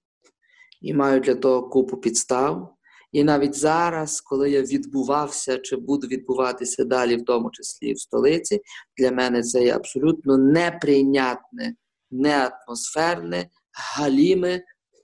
і 0.81 0.95
маю 0.95 1.21
для 1.21 1.35
того 1.35 1.69
купу 1.69 1.97
підстав. 1.97 2.75
І 3.13 3.25
навіть 3.25 3.55
зараз, 3.55 4.21
коли 4.21 4.51
я 4.51 4.63
відбувався 4.63 5.59
чи 5.59 5.77
буду 5.77 6.07
відбуватися 6.07 6.85
далі, 6.85 7.17
в 7.17 7.25
тому 7.25 7.51
числі 7.51 7.93
в 7.93 8.01
столиці, 8.01 8.61
для 8.97 9.11
мене 9.11 9.43
це 9.43 9.65
є 9.65 9.77
абсолютно 9.77 10.37
неприйнятне, 10.37 11.75
неатмосферне, 12.11 13.49
галіме, 13.73 14.63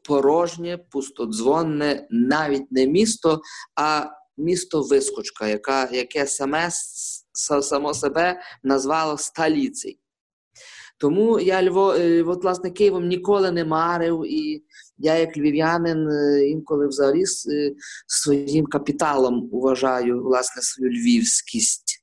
порожнє, 0.09 0.79
пустодзвонне, 0.91 2.07
навіть 2.11 2.73
не 2.73 2.87
місто, 2.87 3.41
а 3.81 4.07
місто 4.37 4.83
Вискочка, 4.83 5.49
яка, 5.49 5.89
яке 5.93 6.27
саме 6.27 6.71
само 7.33 7.95
себе 7.95 8.41
назвало 8.63 9.19
столицею. 9.19 9.97
Тому 10.99 11.41
я 11.41 11.63
Льво, 11.63 11.95
е, 11.95 12.23
от, 12.23 12.45
власне, 12.45 12.71
Києвом 12.71 13.09
ніколи 13.09 13.51
не 13.51 13.65
марив, 13.65 14.23
і 14.27 14.65
я, 14.99 15.19
як 15.19 15.37
львів'янин, 15.37 16.09
е, 16.09 16.47
інколи 16.47 16.89
взагалі 16.89 17.23
е, 17.23 17.73
своїм 18.07 18.67
капіталом 18.67 19.49
вважаю 19.53 20.23
власне 20.23 20.63
свою 20.63 20.93
львівськість. 20.93 22.03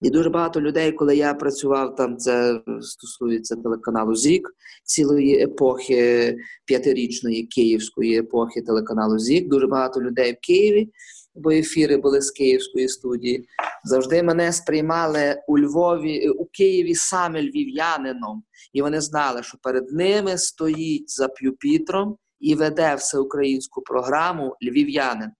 І 0.00 0.10
дуже 0.10 0.30
багато 0.30 0.60
людей, 0.60 0.92
коли 0.92 1.16
я 1.16 1.34
працював 1.34 1.96
там, 1.96 2.16
це 2.16 2.60
стосується 2.80 3.56
телеканалу 3.56 4.14
ЗІК, 4.14 4.48
цілої 4.84 5.42
епохи 5.42 6.36
п'ятирічної 6.64 7.42
київської 7.42 8.18
епохи 8.18 8.62
телеканалу 8.62 9.18
ЗІК. 9.18 9.48
Дуже 9.48 9.66
багато 9.66 10.00
людей 10.02 10.32
в 10.32 10.46
Києві, 10.46 10.88
бо 11.36 11.50
ефіри 11.50 11.96
були 11.96 12.22
з 12.22 12.30
Київської 12.30 12.88
студії. 12.88 13.48
Завжди 13.84 14.22
мене 14.22 14.52
сприймали 14.52 15.42
у 15.48 15.58
Львові, 15.58 16.28
у 16.28 16.44
Києві 16.44 16.94
саме 16.94 17.42
львів'янином, 17.42 18.42
і 18.72 18.82
вони 18.82 19.00
знали, 19.00 19.42
що 19.42 19.58
перед 19.62 19.92
ними 19.92 20.38
стоїть 20.38 21.10
за 21.10 21.28
п'юпітром 21.28 22.16
і 22.40 22.54
веде 22.54 22.94
всеукраїнську 22.94 23.82
програму 23.82 24.56
львів'янин. 24.62 25.30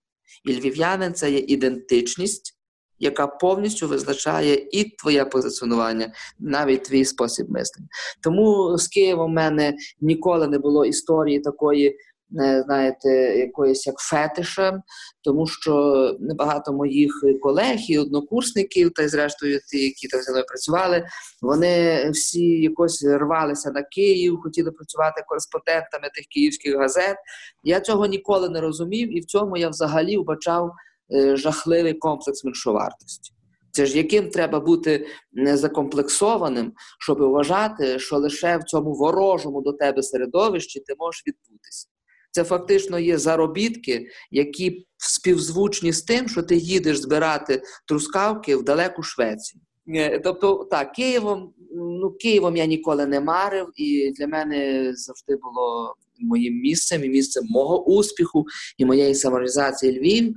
І 0.45 0.53
львів'янин 0.53 1.15
це 1.15 1.31
є 1.31 1.39
ідентичність 1.39 2.57
яка 2.99 3.27
повністю 3.27 3.89
визначає 3.89 4.55
і 4.55 4.85
твоє 4.85 5.25
позиціонування, 5.25 6.13
навіть 6.39 6.85
твій 6.85 7.05
спосіб 7.05 7.51
мислення. 7.51 7.89
Тому 8.23 8.79
з 8.79 8.89
Києвом 8.89 9.31
в 9.31 9.35
мене 9.35 9.75
ніколи 10.01 10.49
не 10.49 10.59
було 10.59 10.85
історії 10.85 11.41
такої. 11.41 11.97
Е, 12.41 12.63
знаєте, 12.67 13.09
якоїсь 13.39 13.87
як 13.87 13.99
фетишем, 13.99 14.83
тому 15.23 15.47
що 15.47 16.17
небагато 16.21 16.73
моїх 16.73 17.25
колег 17.43 17.77
і 17.89 17.99
однокурсників, 17.99 18.91
та 18.95 19.03
й 19.03 19.09
зрештою 19.09 19.61
ті, 19.71 19.79
які 19.79 20.09
там 20.09 20.23
зі 20.23 20.31
мною 20.31 20.45
працювали, 20.49 21.07
вони 21.43 22.11
всі 22.11 22.45
якось 22.45 23.05
рвалися 23.05 23.71
на 23.71 23.83
Київ, 23.83 24.41
хотіли 24.43 24.71
працювати 24.71 25.23
кореспондентами 25.27 26.11
тих 26.15 26.27
київських 26.27 26.77
газет. 26.77 27.17
Я 27.63 27.81
цього 27.81 28.07
ніколи 28.07 28.49
не 28.49 28.61
розумів, 28.61 29.17
і 29.17 29.21
в 29.21 29.25
цьому 29.25 29.57
я 29.57 29.69
взагалі 29.69 30.17
вбачав 30.17 30.73
Е, 31.13 31.37
жахливий 31.37 31.95
комплекс 31.95 32.45
меншовартості. 32.45 33.33
Це 33.71 33.87
ж 33.87 33.97
яким 33.97 34.31
треба 34.31 34.61
бути 34.61 35.07
незакомплексованим, 35.33 36.73
щоб 37.01 37.19
вважати, 37.19 37.99
що 37.99 38.17
лише 38.17 38.57
в 38.57 38.65
цьому 38.65 38.93
ворожому 38.93 39.63
до 39.63 39.73
тебе 39.73 40.03
середовищі 40.03 40.81
ти 40.81 40.95
можеш 40.99 41.23
відбутися. 41.27 41.89
Це 42.37 42.45
фактично 42.45 42.99
є 42.99 43.19
заробітки, 43.19 44.07
які 44.31 44.87
співзвучні 44.97 45.93
з 45.93 46.03
тим, 46.03 46.29
що 46.29 46.43
ти 46.43 46.57
їдеш 46.57 46.99
збирати 46.99 47.63
трускавки 47.89 48.57
в 48.57 48.65
далеку 48.65 49.03
Швецію. 49.03 49.63
Е, 49.89 50.19
тобто, 50.19 50.69
так, 50.71 50.93
Києвом, 50.93 51.55
ну 51.75 52.11
Києвом 52.11 52.57
я 52.57 52.67
ніколи 52.67 53.07
не 53.07 53.21
марив, 53.21 53.67
і 53.77 54.13
для 54.19 54.27
мене 54.27 54.93
завжди 54.95 55.37
було 55.37 55.95
моїм 56.21 56.55
місцем 56.55 57.05
і 57.05 57.09
місцем 57.09 57.45
мого 57.49 57.85
успіху 57.85 58.45
і 58.79 58.85
моєї 58.85 59.15
самореалізації 59.15 60.01
Львів. 60.01 60.35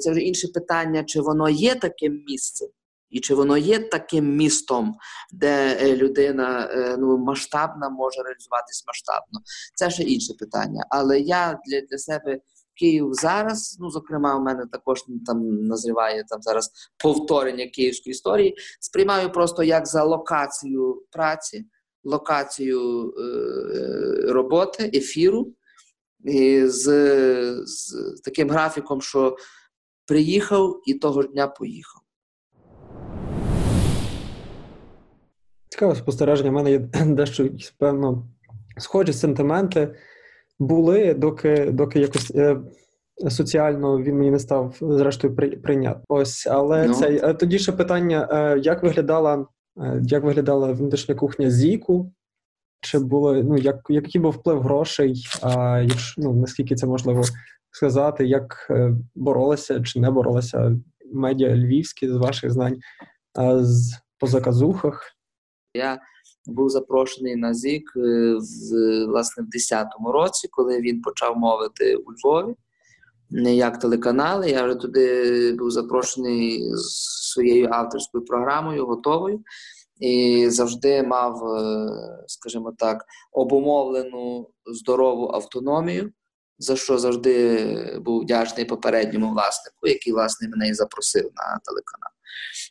Це 0.00 0.10
вже 0.10 0.20
інше 0.20 0.48
питання, 0.54 1.04
чи 1.04 1.20
воно 1.20 1.48
є 1.48 1.74
таким 1.74 2.24
місцем. 2.26 2.68
І 3.10 3.20
чи 3.20 3.34
воно 3.34 3.56
є 3.56 3.78
таким 3.78 4.36
містом, 4.36 4.96
де 5.32 5.78
е, 5.80 5.96
людина 5.96 6.70
е, 6.72 6.96
ну, 6.98 7.18
масштабна 7.18 7.88
може 7.88 8.22
реалізуватись 8.22 8.84
масштабно? 8.86 9.40
Це 9.74 9.90
ще 9.90 10.02
інше 10.02 10.34
питання. 10.38 10.86
Але 10.90 11.20
я 11.20 11.58
для 11.66 11.80
для 11.80 11.98
себе 11.98 12.40
Київ 12.74 13.08
зараз, 13.12 13.76
ну 13.80 13.90
зокрема, 13.90 14.36
у 14.36 14.40
мене 14.40 14.66
також 14.72 15.04
там 15.26 15.66
назріває 15.66 16.24
там 16.28 16.42
зараз 16.42 16.70
повторення 16.98 17.66
київської 17.66 18.10
історії. 18.10 18.56
Сприймаю 18.80 19.32
просто 19.32 19.62
як 19.62 19.86
за 19.86 20.04
локацію 20.04 21.02
праці 21.10 21.64
локацію 22.04 23.10
е, 23.10 24.32
роботи, 24.32 24.90
ефіру 24.94 25.54
і 26.24 26.66
з, 26.66 26.82
з 27.66 27.94
таким 28.24 28.50
графіком, 28.50 29.00
що 29.00 29.36
приїхав 30.06 30.80
і 30.86 30.94
того 30.94 31.22
ж 31.22 31.28
дня 31.28 31.48
поїхав. 31.48 32.02
Цікаве 35.78 35.94
спостереження. 35.94 36.50
У 36.50 36.52
мене 36.52 36.70
є 36.70 36.78
дещо 37.06 37.48
певно 37.78 38.28
схожі 38.78 39.12
сентименти 39.12 39.94
були, 40.58 41.14
доки 41.14 41.70
доки 41.70 42.00
якось 42.00 42.32
е, 42.34 42.56
соціально 43.28 44.02
він 44.02 44.16
мені 44.16 44.30
не 44.30 44.38
став 44.38 44.76
зрештою 44.80 45.36
прийнят. 45.36 45.98
Ось, 46.08 46.46
але 46.46 46.86
ну. 46.86 46.94
це 46.94 47.10
е, 47.10 47.34
тоді 47.34 47.58
ще 47.58 47.72
питання: 47.72 48.28
е, 48.32 48.58
як 48.58 48.82
виглядала 48.82 49.46
Е, 49.80 50.00
як 50.02 50.24
виглядала 50.24 50.72
внутрішня 50.72 51.14
кухня 51.14 51.50
Зіку? 51.50 52.12
Чи 52.80 52.98
було 52.98 53.34
ну 53.34 53.58
як 53.58 53.76
який 53.88 54.20
був 54.20 54.32
вплив 54.32 54.62
грошей? 54.62 55.24
А 55.42 55.80
якщо 55.80 56.22
ну 56.22 56.32
наскільки 56.32 56.74
це 56.74 56.86
можливо 56.86 57.22
сказати, 57.70 58.26
як 58.26 58.72
боролися 59.14 59.80
чи 59.80 60.00
не 60.00 60.10
боролися 60.10 60.76
медіа 61.12 61.56
львівські 61.56 62.08
з 62.08 62.16
ваших 62.16 62.50
знань 62.50 62.76
з 63.60 63.98
по 64.18 64.26
заказухах? 64.26 65.17
Я 65.78 66.00
був 66.46 66.70
запрошений 66.70 67.36
на 67.36 67.54
ЗІК 67.54 67.92
е, 67.96 68.00
в 68.34 69.06
власне 69.06 69.44
в 69.44 69.46
10-му 69.46 70.12
році, 70.12 70.48
коли 70.50 70.80
він 70.80 71.02
почав 71.02 71.38
мовити 71.38 71.96
у 71.96 72.12
Львові. 72.12 72.54
Не 73.30 73.56
як 73.56 73.78
телеканали, 73.78 74.50
я 74.50 74.64
вже 74.64 74.74
туди 74.74 75.52
був 75.52 75.70
запрошений 75.70 76.70
з 76.74 77.32
своєю 77.32 77.68
авторською 77.72 78.24
програмою, 78.24 78.86
готовою, 78.86 79.40
і 80.00 80.46
завжди 80.50 81.02
мав, 81.02 81.44
е, 81.44 81.88
скажімо 82.26 82.72
так, 82.78 83.04
обумовлену 83.32 84.50
здорову 84.66 85.30
автономію, 85.34 86.12
за 86.58 86.76
що 86.76 86.98
завжди 86.98 88.00
був 88.04 88.22
вдячний 88.22 88.64
попередньому 88.64 89.32
власнику, 89.32 89.86
який 89.86 90.12
власне 90.12 90.48
мене 90.48 90.68
і 90.68 90.74
запросив 90.74 91.24
на 91.24 91.58
телеканал. 91.64 92.17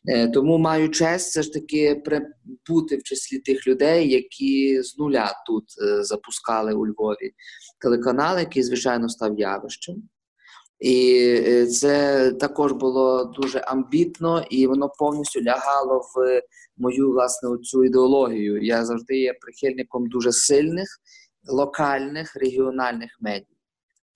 Е, 0.09 0.27
тому 0.27 0.57
маю 0.57 0.89
честь 0.89 1.29
все 1.29 1.41
ж 1.41 1.53
таки 1.53 2.03
бути 2.69 2.97
в 2.97 3.03
числі 3.03 3.39
тих 3.39 3.67
людей, 3.67 4.09
які 4.09 4.81
з 4.83 4.97
нуля 4.97 5.43
тут 5.47 5.63
е, 5.81 6.03
запускали 6.03 6.73
у 6.73 6.87
Львові 6.87 7.31
телеканал, 7.81 8.39
який, 8.39 8.63
звичайно, 8.63 9.09
став 9.09 9.39
явищем. 9.39 9.95
І 10.79 11.19
е, 11.47 11.67
це 11.67 12.31
також 12.31 12.71
було 12.71 13.25
дуже 13.25 13.59
амбітно, 13.59 14.45
і 14.49 14.67
воно 14.67 14.89
повністю 14.89 15.41
лягало 15.41 15.99
в 15.99 16.41
мою 16.77 17.11
власне 17.11 17.57
цю 17.57 17.83
ідеологію. 17.83 18.63
Я 18.63 18.85
завжди 18.85 19.19
є 19.19 19.33
прихильником 19.33 20.09
дуже 20.09 20.31
сильних 20.31 20.87
локальних 21.47 22.35
регіональних 22.35 23.17
медій. 23.21 23.56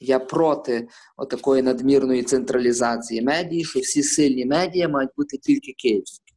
Я 0.01 0.19
проти 0.19 0.87
отакої 1.17 1.61
надмірної 1.61 2.23
централізації 2.23 3.21
медій, 3.21 3.63
що 3.63 3.79
всі 3.79 4.03
сильні 4.03 4.45
медіа 4.45 4.89
мають 4.89 5.11
бути 5.17 5.37
тільки 5.37 5.73
київські. 5.77 6.33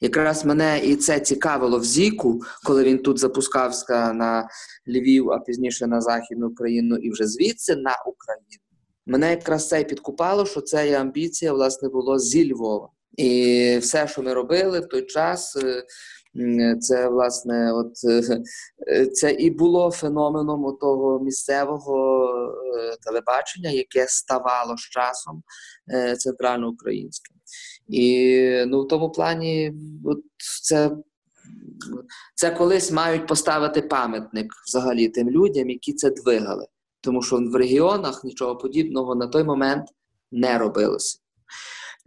Якраз 0.00 0.44
мене 0.44 0.80
і 0.84 0.96
це 0.96 1.20
цікавило 1.20 1.78
в 1.78 1.84
Зіку, 1.84 2.42
коли 2.64 2.84
він 2.84 2.98
тут 2.98 3.18
запускався 3.18 4.12
на 4.12 4.48
Львів, 4.88 5.30
а 5.30 5.38
пізніше 5.38 5.86
на 5.86 6.00
Західну 6.00 6.48
Україну 6.48 6.96
і 6.96 7.10
вже 7.10 7.26
звідси 7.26 7.76
на 7.76 7.94
Україну. 8.06 8.62
Мене 9.06 9.30
якраз 9.30 9.68
це 9.68 9.80
і 9.80 9.84
підкупало, 9.84 10.46
що 10.46 10.60
це 10.60 11.00
амбіція, 11.00 11.52
власне, 11.52 11.88
було 11.88 12.18
зі 12.18 12.52
Львова. 12.52 12.88
І 13.16 13.78
все, 13.80 14.08
що 14.08 14.22
ми 14.22 14.34
робили 14.34 14.80
в 14.80 14.88
той 14.88 15.06
час, 15.06 15.56
е, 15.56 15.84
це 16.80 17.08
власне, 17.08 17.72
от 17.72 17.92
е, 18.88 19.06
це 19.06 19.32
і 19.32 19.50
було 19.50 19.90
феноменом 19.90 20.76
того 20.80 21.20
місцевого 21.20 22.26
е, 22.76 22.96
телебачення, 23.02 23.70
яке 23.70 24.06
ставало 24.08 24.76
з 24.76 24.80
часом 24.80 25.42
центральноукраїнським. 26.18 27.36
І 27.88 28.64
ну, 28.66 28.84
в 28.84 28.88
тому 28.88 29.10
плані, 29.10 29.74
от 30.04 30.18
це. 30.62 30.90
Це 32.34 32.50
колись 32.50 32.92
мають 32.92 33.26
поставити 33.26 33.82
пам'ятник 33.82 34.46
взагалі 34.66 35.08
тим 35.08 35.30
людям, 35.30 35.70
які 35.70 35.92
це 35.92 36.10
двигали 36.10 36.66
тому 37.04 37.22
що 37.22 37.36
в 37.36 37.56
регіонах 37.56 38.24
нічого 38.24 38.56
подібного 38.56 39.14
на 39.14 39.26
той 39.26 39.44
момент 39.44 39.88
не 40.32 40.58
робилося. 40.58 41.18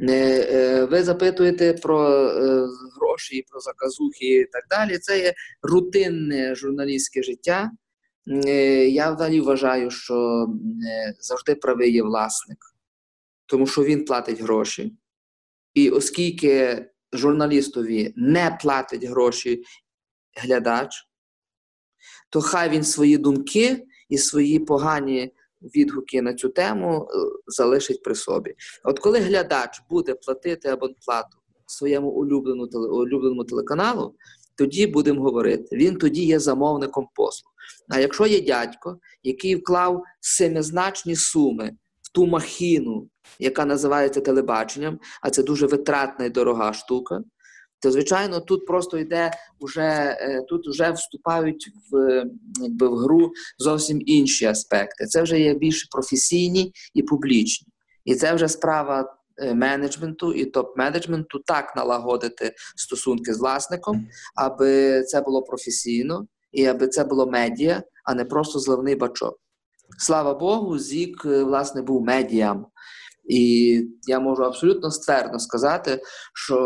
Е, 0.02 0.86
ви 0.86 1.04
запитуєте 1.04 1.74
про 1.74 2.30
е, 2.30 2.68
гроші, 2.96 3.46
про 3.50 3.60
заказухи 3.60 4.26
і 4.26 4.46
так 4.46 4.64
далі. 4.70 4.98
Це 4.98 5.20
є 5.20 5.34
рутинне 5.62 6.56
журналістське 6.56 7.24
життя. 7.24 7.72
Е, 8.46 8.88
я 8.88 9.12
взагалі 9.12 9.42
вважаю, 9.42 9.92
що 9.92 10.48
завжди 11.20 11.56
правий 11.56 11.94
є 11.94 12.04
власник, 12.04 12.58
тому 13.46 13.68
що 13.68 13.84
він 13.84 14.06
платить 14.06 14.42
гроші. 14.42 14.94
І 15.74 15.90
оскільки 15.90 16.86
журналістові 17.14 18.14
не 18.16 18.58
платить 18.62 19.04
гроші 19.04 19.64
глядач, 20.36 21.08
то 22.30 22.42
хай 22.42 22.70
він 22.70 22.84
свої 22.84 23.18
думки 23.18 23.86
і 24.10 24.18
свої 24.18 24.60
погані 24.60 25.34
відгуки 25.62 26.22
на 26.22 26.34
цю 26.34 26.50
тему 26.50 27.08
е, 27.10 27.18
залишить 27.48 28.04
при 28.04 28.16
собі. 28.16 28.56
От 28.84 29.00
коли 29.00 29.20
глядач 29.20 29.82
буде 29.90 30.14
платити 30.14 30.70
абонплату 30.70 31.38
своєму 31.66 32.10
улюбленому, 32.10 32.70
улюбленому 32.74 33.44
телеканалу, 33.44 34.16
тоді 34.58 34.88
будемо 34.88 35.22
говорити. 35.22 35.76
Він 35.76 35.96
тоді 35.96 36.26
є 36.26 36.40
замовником 36.40 37.08
послуг. 37.16 37.52
А 37.90 38.00
якщо 38.00 38.26
є 38.26 38.42
дядько, 38.42 39.00
який 39.24 39.56
вклав 39.56 40.04
семизначні 40.20 41.16
суми 41.16 41.72
в 42.02 42.12
ту 42.14 42.28
махіну, 42.28 43.10
яка 43.40 43.66
називається 43.66 44.22
телебаченням, 44.22 45.00
а 45.22 45.30
це 45.30 45.44
дуже 45.44 45.68
витратна 45.68 46.26
і 46.26 46.30
дорога 46.30 46.74
штука. 46.74 47.22
То, 47.82 47.92
звичайно, 47.92 48.40
тут 48.40 48.66
просто 48.66 48.98
йде 48.98 49.32
вже 49.62 50.18
тут 50.50 50.68
вже 50.68 50.92
вступають 50.92 51.72
в 51.92 52.24
якби, 52.62 52.88
в 52.88 52.96
гру 52.96 53.32
зовсім 53.58 54.02
інші 54.06 54.46
аспекти. 54.46 55.06
Це 55.06 55.22
вже 55.22 55.40
є 55.40 55.54
більш 55.54 55.84
професійні 55.84 56.74
і 56.94 57.04
публічні. 57.04 57.68
І 58.06 58.16
це 58.16 58.34
вже 58.34 58.48
справа 58.48 59.18
Е, 59.40 59.54
менеджменту 59.54 60.34
і 60.34 60.52
топ-менеджменту 60.52 61.40
так 61.46 61.76
налагодити 61.76 62.54
стосунки 62.76 63.34
з 63.34 63.40
власником, 63.40 64.08
аби 64.36 65.04
це 65.04 65.22
було 65.22 65.44
професійно 65.44 66.28
і 66.52 66.66
аби 66.66 66.88
це 66.88 67.04
було 67.04 67.28
медіа, 67.28 67.84
а 68.06 68.14
не 68.14 68.26
просто 68.26 68.60
зливний 68.60 68.96
бачок. 68.96 69.40
Слава 70.00 70.34
Богу, 70.34 70.80
Зік, 70.80 71.26
е, 71.26 71.44
власне, 71.44 71.82
був 71.82 72.02
медіам. 72.02 72.66
І 73.28 73.84
я 74.08 74.20
можу 74.20 74.44
абсолютно 74.44 74.92
ствердно 74.92 75.40
сказати, 75.40 76.02
що 76.34 76.58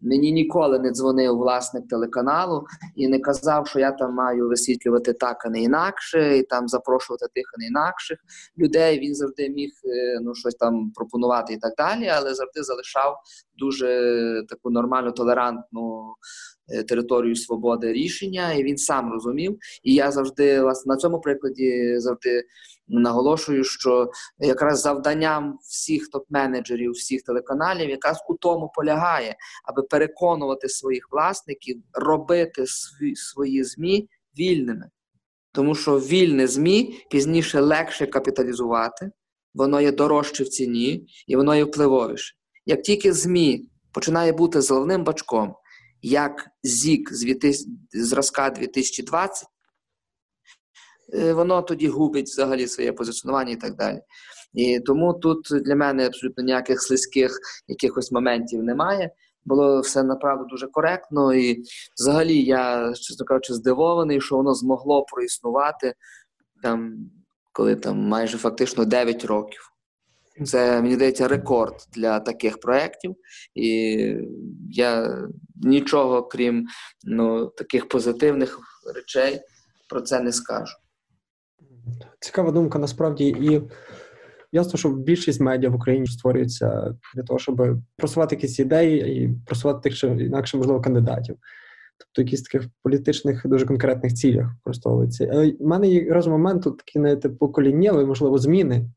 мені 0.00 0.32
ніколи 0.32 0.78
не 0.78 0.90
дзвонив 0.90 1.36
власник 1.36 1.88
телеканалу 1.88 2.64
і 2.96 3.08
не 3.08 3.18
казав, 3.18 3.68
що 3.68 3.78
я 3.78 3.92
там 3.92 4.14
маю 4.14 4.48
висвітлювати 4.48 5.12
так, 5.12 5.46
а 5.46 5.50
не 5.50 5.62
інакше, 5.62 6.38
і 6.38 6.42
там 6.42 6.68
запрошувати 6.68 7.26
тих, 7.34 7.44
а 7.56 7.60
не 7.60 7.66
інакших 7.66 8.18
людей. 8.58 9.00
Він 9.00 9.14
завжди 9.14 9.48
міг 9.48 9.70
е, 9.84 10.20
ну 10.22 10.34
щось 10.34 10.54
там 10.54 10.90
пропонувати 10.94 11.52
і 11.52 11.58
так 11.58 11.74
далі, 11.78 12.08
але 12.08 12.34
завжди 12.34 12.62
залишав 12.62 13.16
дуже 13.58 13.86
таку 14.48 14.70
нормальну 14.70 15.12
толерантну 15.12 16.14
територію 16.88 17.36
свободи 17.36 17.92
рішення, 17.92 18.52
і 18.52 18.62
він 18.62 18.76
сам 18.76 19.12
розумів. 19.12 19.58
І 19.82 19.94
я 19.94 20.10
завжди 20.10 20.60
власне 20.60 20.94
на 20.94 20.96
цьому 20.96 21.20
прикладі 21.20 21.98
завжди 21.98 22.44
наголошую, 22.88 23.64
що 23.64 24.10
якраз 24.38 24.80
завданням 24.80 25.58
всіх 25.62 26.08
топ-менеджерів, 26.12 26.90
всіх 26.90 27.22
телеканалів, 27.22 27.90
якраз 27.90 28.18
у 28.28 28.34
тому 28.34 28.72
полягає, 28.74 29.36
аби 29.64 29.82
переконувати 29.82 30.68
своїх 30.68 31.08
власників 31.12 31.82
робити 31.92 32.64
свої, 33.14 33.64
змі 33.64 34.08
вільними. 34.38 34.90
Тому 35.52 35.74
що 35.74 35.98
вільне 35.98 36.46
ЗМІ 36.46 36.94
пізніше 37.10 37.60
легше 37.60 38.06
капіталізувати, 38.06 39.10
воно 39.54 39.80
є 39.80 39.92
дорожче 39.92 40.44
в 40.44 40.48
ціні 40.48 41.06
і 41.26 41.36
воно 41.36 41.56
є 41.56 41.64
впливовіше. 41.64 42.34
Як 42.66 42.82
тільки 42.82 43.12
ЗМІ 43.12 43.68
починає 43.92 44.32
бути 44.32 44.60
зеленим 44.60 45.04
бачком, 45.04 45.54
як 46.06 46.48
ЗІК 46.62 47.10
зразка 47.92 48.50
2020, 48.50 49.48
е, 51.14 51.32
воно 51.32 51.62
тоді 51.62 51.88
губить 51.88 52.26
взагалі 52.26 52.66
своє 52.66 52.92
позиціонування 52.92 53.52
і 53.52 53.56
так 53.56 53.74
далі. 53.76 54.00
І 54.54 54.80
тому 54.80 55.14
тут 55.14 55.48
для 55.52 55.76
мене 55.76 56.06
абсолютно 56.06 56.44
ніяких 56.44 56.82
слизьких 56.82 57.38
якихось 57.68 58.12
моментів 58.12 58.62
немає. 58.62 59.10
Було 59.44 59.80
все 59.80 60.02
направду 60.02 60.44
дуже 60.44 60.66
коректно, 60.66 61.34
і 61.34 61.62
взагалі 61.96 62.42
я, 62.42 62.92
чесно 62.94 63.26
кажучи, 63.26 63.54
здивований, 63.54 64.20
що 64.20 64.36
воно 64.36 64.54
змогло 64.54 65.04
проіснувати 65.04 65.94
там, 66.62 67.10
коли 67.52 67.76
там 67.76 67.98
майже 67.98 68.38
фактично 68.38 68.84
9 68.84 69.24
років. 69.24 69.75
Це 70.44 70.82
мені 70.82 70.94
здається 70.94 71.28
рекорд 71.28 71.74
для 71.94 72.20
таких 72.20 72.60
проєктів, 72.60 73.16
і 73.54 73.98
я 74.70 75.18
нічого 75.62 76.22
крім 76.22 76.66
ну, 77.04 77.46
таких 77.46 77.88
позитивних 77.88 78.58
речей 78.94 79.40
про 79.88 80.00
це 80.00 80.20
не 80.20 80.32
скажу. 80.32 80.76
Цікава 82.20 82.50
думка 82.50 82.78
насправді, 82.78 83.28
і 83.28 83.62
ясно, 84.52 84.78
що 84.78 84.88
більшість 84.88 85.40
медіа 85.40 85.70
в 85.70 85.74
Україні 85.74 86.06
створюється 86.06 86.94
для 87.14 87.22
того, 87.22 87.38
щоб 87.38 87.78
просувати 87.96 88.34
якісь 88.34 88.58
ідеї 88.58 89.22
і 89.22 89.30
просувати 89.46 89.88
тих 89.88 89.98
чи 89.98 90.06
інакше 90.06 90.56
можливо 90.56 90.80
кандидатів. 90.80 91.36
Тобто 91.98 92.22
якісь 92.22 92.42
таких 92.42 92.68
політичних 92.82 93.46
дуже 93.46 93.66
конкретних 93.66 94.14
цілях 94.14 94.46
використовується. 94.54 95.30
Але 95.32 95.50
в 95.60 95.66
мене 95.66 95.88
є 95.88 96.12
раз 96.12 96.26
момент 96.26 96.62
тут 96.62 96.78
такі 96.78 96.98
навіть 96.98 97.38
поколіннєві, 97.38 98.04
можливо, 98.04 98.38
зміни 98.38 98.90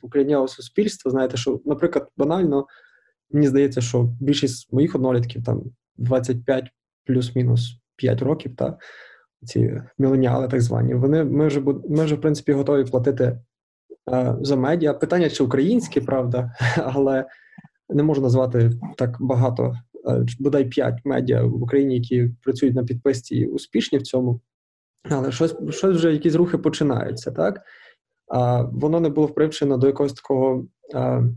поколіннєвого 0.00 0.48
суспільства. 0.48 1.10
Знаєте, 1.10 1.36
що, 1.36 1.60
наприклад, 1.64 2.08
банально 2.16 2.66
мені 3.30 3.46
здається, 3.46 3.80
що 3.80 4.14
більшість 4.20 4.72
моїх 4.72 4.94
однолітків 4.94 5.44
там 5.44 5.62
25 5.96 6.70
плюс-мінус 7.06 7.80
5 7.96 8.22
років, 8.22 8.56
та 8.56 8.78
ці 9.44 9.82
міленіали 9.98 10.48
так 10.48 10.60
звані, 10.60 10.94
вони 10.94 11.24
ми 11.24 11.46
вже 11.46 11.60
ми 11.88 12.04
вже 12.04 12.14
в 12.14 12.20
принципі 12.20 12.52
готові 12.52 12.84
платити 12.84 13.38
е, 14.12 14.36
за 14.40 14.56
медіа. 14.56 14.94
Питання 14.94 15.30
чи 15.30 15.44
українські, 15.44 16.00
правда, 16.00 16.52
але 16.76 17.26
не 17.88 18.02
можу 18.02 18.22
назвати 18.22 18.70
так 18.96 19.16
багато, 19.20 19.74
е, 20.08 20.26
бодай 20.38 20.64
5 20.64 21.00
медіа 21.04 21.42
в 21.42 21.62
Україні, 21.62 21.94
які 21.94 22.30
працюють 22.42 22.74
на 22.74 22.84
підписці 22.84 23.46
успішні 23.46 23.98
в 23.98 24.02
цьому. 24.02 24.40
Але 25.10 25.32
щось 25.32 25.54
щось 25.70 25.96
вже 25.96 26.12
якісь 26.12 26.34
рухи 26.34 26.58
починаються, 26.58 27.30
так? 27.30 27.60
Воно 28.72 29.00
не 29.00 29.08
було 29.08 29.28
привчено 29.28 29.76
до 29.76 29.86
якогось 29.86 30.12
такого 30.12 30.64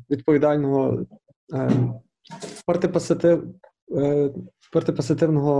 відповідального 0.09 1.05
а, 1.53 1.69
партипаситив, 2.65 3.53
Е, 3.91 4.29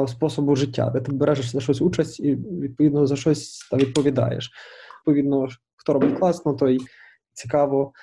способу 0.08 0.56
життя, 0.56 0.90
де 0.90 1.02
ти 1.02 1.12
береш 1.12 1.52
за 1.52 1.62
щось 1.62 1.82
участь 1.82 2.20
і 2.20 2.36
відповідно 2.36 3.08
за 3.08 3.16
щось 3.16 3.68
та 3.72 3.78
відповідаєш. 3.78 4.52
Відповідно, 5.00 5.48
хто 5.76 5.94
робить 5.94 6.20
класно, 6.20 6.54
той 6.54 6.80
цікаво, 7.34 7.94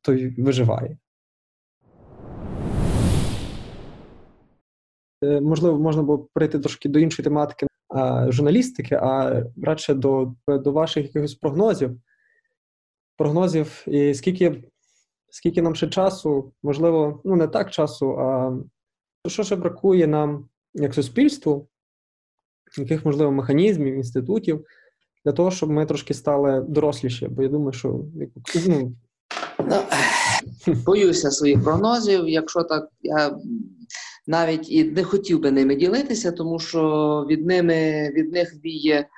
той 0.00 0.42
виживає. 0.42 0.98
Е, 5.24 5.40
можливо, 5.40 5.78
можна 5.78 6.02
було 6.02 6.28
прийти 6.34 6.58
трошки 6.58 6.88
до 6.88 6.98
іншої 6.98 7.24
тематики 7.24 7.66
а, 7.88 8.30
журналістики, 8.32 8.94
а 8.94 9.42
радше 9.62 9.94
до 9.94 10.32
до 10.48 10.72
ваших 10.72 11.04
якихось 11.04 11.34
прогнозів. 11.34 12.00
Прогнозів, 13.16 13.84
і 13.86 14.14
скільки 14.14 14.64
скільки 15.34 15.62
нам 15.62 15.74
ще 15.74 15.88
часу, 15.88 16.52
можливо, 16.62 17.20
ну 17.24 17.36
не 17.36 17.48
так 17.48 17.70
часу, 17.70 18.18
а 18.18 18.52
що 19.28 19.44
ще 19.44 19.56
бракує 19.56 20.06
нам 20.06 20.48
як 20.74 20.94
суспільству, 20.94 21.68
яких, 22.78 23.04
можливо, 23.04 23.32
механізмів, 23.32 23.94
інститутів 23.94 24.64
для 25.24 25.32
того, 25.32 25.50
щоб 25.50 25.70
ми 25.70 25.86
трошки 25.86 26.14
стали 26.14 26.60
доросліші? 26.68 27.28
Бо 27.28 27.42
я 27.42 27.48
думаю, 27.48 27.72
що 27.72 28.04
ну, 28.68 28.96
ну 29.58 29.82
боюся 30.86 31.30
своїх 31.30 31.64
прогнозів. 31.64 32.28
Якщо 32.28 32.62
так, 32.62 32.88
я 33.00 33.38
навіть 34.26 34.70
і 34.70 34.84
не 34.84 35.04
хотів 35.04 35.40
би 35.40 35.50
ними 35.50 35.76
ділитися, 35.76 36.32
тому 36.32 36.58
що 36.58 37.26
від 37.30 37.46
ними 37.46 38.10
від 38.16 38.32
них 38.32 38.54
віє 38.64 39.08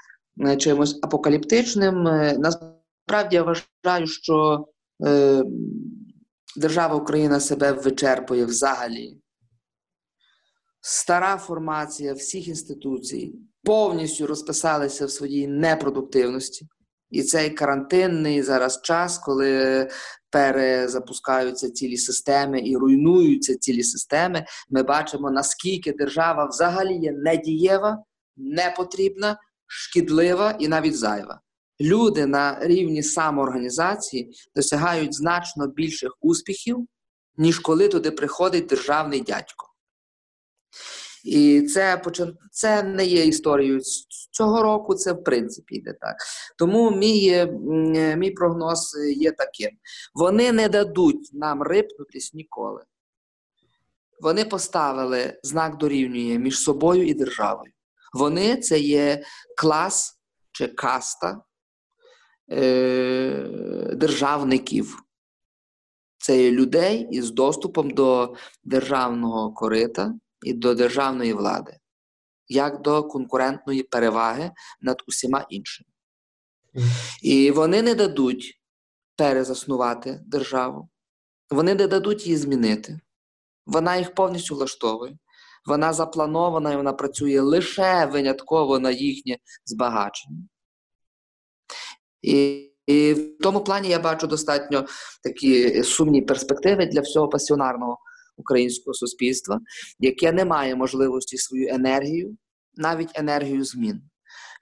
е, 0.46 0.56
чимось 0.56 0.98
апокаліптичним. 1.02 2.06
Е, 2.06 2.36
насправді 3.08 3.36
я 3.36 3.42
вважаю, 3.42 4.06
що 4.06 4.66
е, 5.06 5.42
держава 6.56 6.94
Україна 6.94 7.40
себе 7.40 7.72
вичерпує 7.72 8.44
взагалі 8.44 9.16
стара 10.80 11.36
формація 11.36 12.14
всіх 12.14 12.48
інституцій 12.48 13.34
повністю 13.64 14.26
розписалися 14.26 15.06
в 15.06 15.10
своїй 15.10 15.48
непродуктивності. 15.48 16.66
І 17.10 17.22
цей 17.22 17.50
карантинний 17.50 18.42
зараз 18.42 18.80
час, 18.82 19.18
коли 19.18 19.88
перезапускаються 20.30 21.70
цілі 21.70 21.96
системи 21.96 22.60
і 22.60 22.76
руйнуються 22.76 23.58
цілі 23.58 23.82
системи, 23.82 24.46
ми 24.70 24.82
бачимо, 24.82 25.30
наскільки 25.30 25.92
держава 25.92 26.46
взагалі 26.46 26.94
є 26.94 27.12
недієва, 27.12 28.04
непотрібна, 28.36 29.38
шкідлива 29.66 30.56
і 30.60 30.68
навіть 30.68 30.96
зайва. 30.96 31.40
Люди 31.80 32.26
на 32.26 32.58
рівні 32.60 33.02
самоорганізації 33.02 34.32
досягають 34.54 35.14
значно 35.14 35.66
більших 35.66 36.12
успіхів, 36.20 36.86
ніж 37.36 37.58
коли 37.58 37.88
туди 37.88 38.10
приходить 38.10 38.66
державний 38.66 39.20
дядько. 39.20 39.66
І 41.24 41.62
це 41.62 42.02
це 42.50 42.82
не 42.82 43.04
є 43.04 43.26
історією 43.26 43.80
цього 44.30 44.62
року, 44.62 44.94
це 44.94 45.12
в 45.12 45.24
принципі 45.24 45.74
йде 45.74 45.92
так. 46.00 46.16
Тому 46.58 46.90
мій 46.90 47.46
мій 48.16 48.30
прогноз 48.30 48.96
є 49.16 49.32
таким: 49.32 49.70
вони 50.14 50.52
не 50.52 50.68
дадуть 50.68 51.30
нам 51.32 51.62
рипнутись 51.62 52.34
ніколи. 52.34 52.82
Вони 54.20 54.44
поставили 54.44 55.40
знак 55.42 55.76
дорівнює 55.76 56.38
між 56.38 56.60
собою 56.60 57.06
і 57.06 57.14
державою. 57.14 57.72
Вони 58.12 58.56
це 58.56 58.78
є 58.78 59.24
клас 59.56 60.20
чи 60.52 60.68
каста 60.68 61.30
е, 61.30 61.40
державників. 63.96 65.02
Це 66.18 66.42
є 66.42 66.50
людей 66.50 67.08
із 67.10 67.30
доступом 67.30 67.90
до 67.90 68.34
державного 68.64 69.52
корита 69.52 70.14
і 70.42 70.52
до 70.52 70.74
державної 70.74 71.32
влади, 71.32 71.76
як 72.48 72.82
до 72.82 73.04
конкурентної 73.04 73.82
переваги 73.82 74.50
над 74.80 75.02
усіма 75.06 75.46
іншими. 75.50 75.90
І 77.22 77.50
вони 77.50 77.82
не 77.82 77.94
дадуть 77.94 78.60
перезаснувати 79.16 80.20
державу. 80.26 80.88
Вони 81.50 81.74
не 81.74 81.86
дадуть 81.86 82.26
її 82.26 82.36
змінити. 82.36 83.00
Вона 83.66 83.96
їх 83.96 84.14
повністю 84.14 84.54
влаштовує. 84.54 85.18
Вона 85.66 85.92
запланована 85.92 86.72
і 86.72 86.76
вона 86.76 86.92
працює 86.92 87.40
лише 87.40 88.06
винятково 88.06 88.78
на 88.78 88.90
їхнє 88.90 89.38
збагачення. 89.64 90.48
І 92.26 92.62
і 92.86 93.12
в 93.12 93.38
тому 93.42 93.60
плані 93.60 93.88
я 93.88 93.98
бачу 93.98 94.26
достатньо 94.26 94.86
такі 95.22 95.82
сумні 95.82 96.22
перспективи 96.22 96.86
для 96.86 97.00
всього 97.00 97.28
пасіонарного 97.28 97.98
українського 98.36 98.94
суспільства, 98.94 99.60
яке 99.98 100.32
не 100.32 100.44
має 100.44 100.76
можливості 100.76 101.38
свою 101.38 101.68
енергію, 101.68 102.36
навіть 102.76 103.10
енергію 103.14 103.64
змін, 103.64 104.00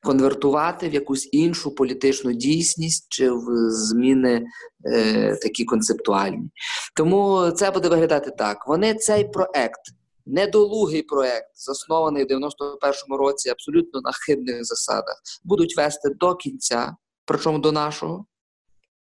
конвертувати 0.03 0.89
в 0.89 0.95
якусь 0.95 1.29
іншу 1.33 1.75
політичну 1.75 2.33
дійсність 2.33 3.07
чи 3.09 3.31
в 3.31 3.71
зміни 3.71 4.47
е, 4.87 5.37
такі 5.37 5.65
концептуальні. 5.65 6.51
Тому 6.97 7.51
це 7.51 7.71
буде 7.71 7.89
виглядати 7.89 8.31
так: 8.31 8.69
вони 8.69 8.95
цей 8.95 9.25
проект. 9.25 9.81
Недолугий 10.27 11.03
проект, 11.03 11.51
заснований 11.55 12.25
в 12.25 12.27
91-му 12.27 13.17
році 13.17 13.51
абсолютно 13.51 14.01
на 14.01 14.11
хибних 14.13 14.65
засадах, 14.65 15.23
будуть 15.45 15.77
вести 15.77 16.09
до 16.21 16.35
кінця, 16.35 16.97
причому 17.25 17.59
до 17.59 17.73
нашого, 17.73 18.27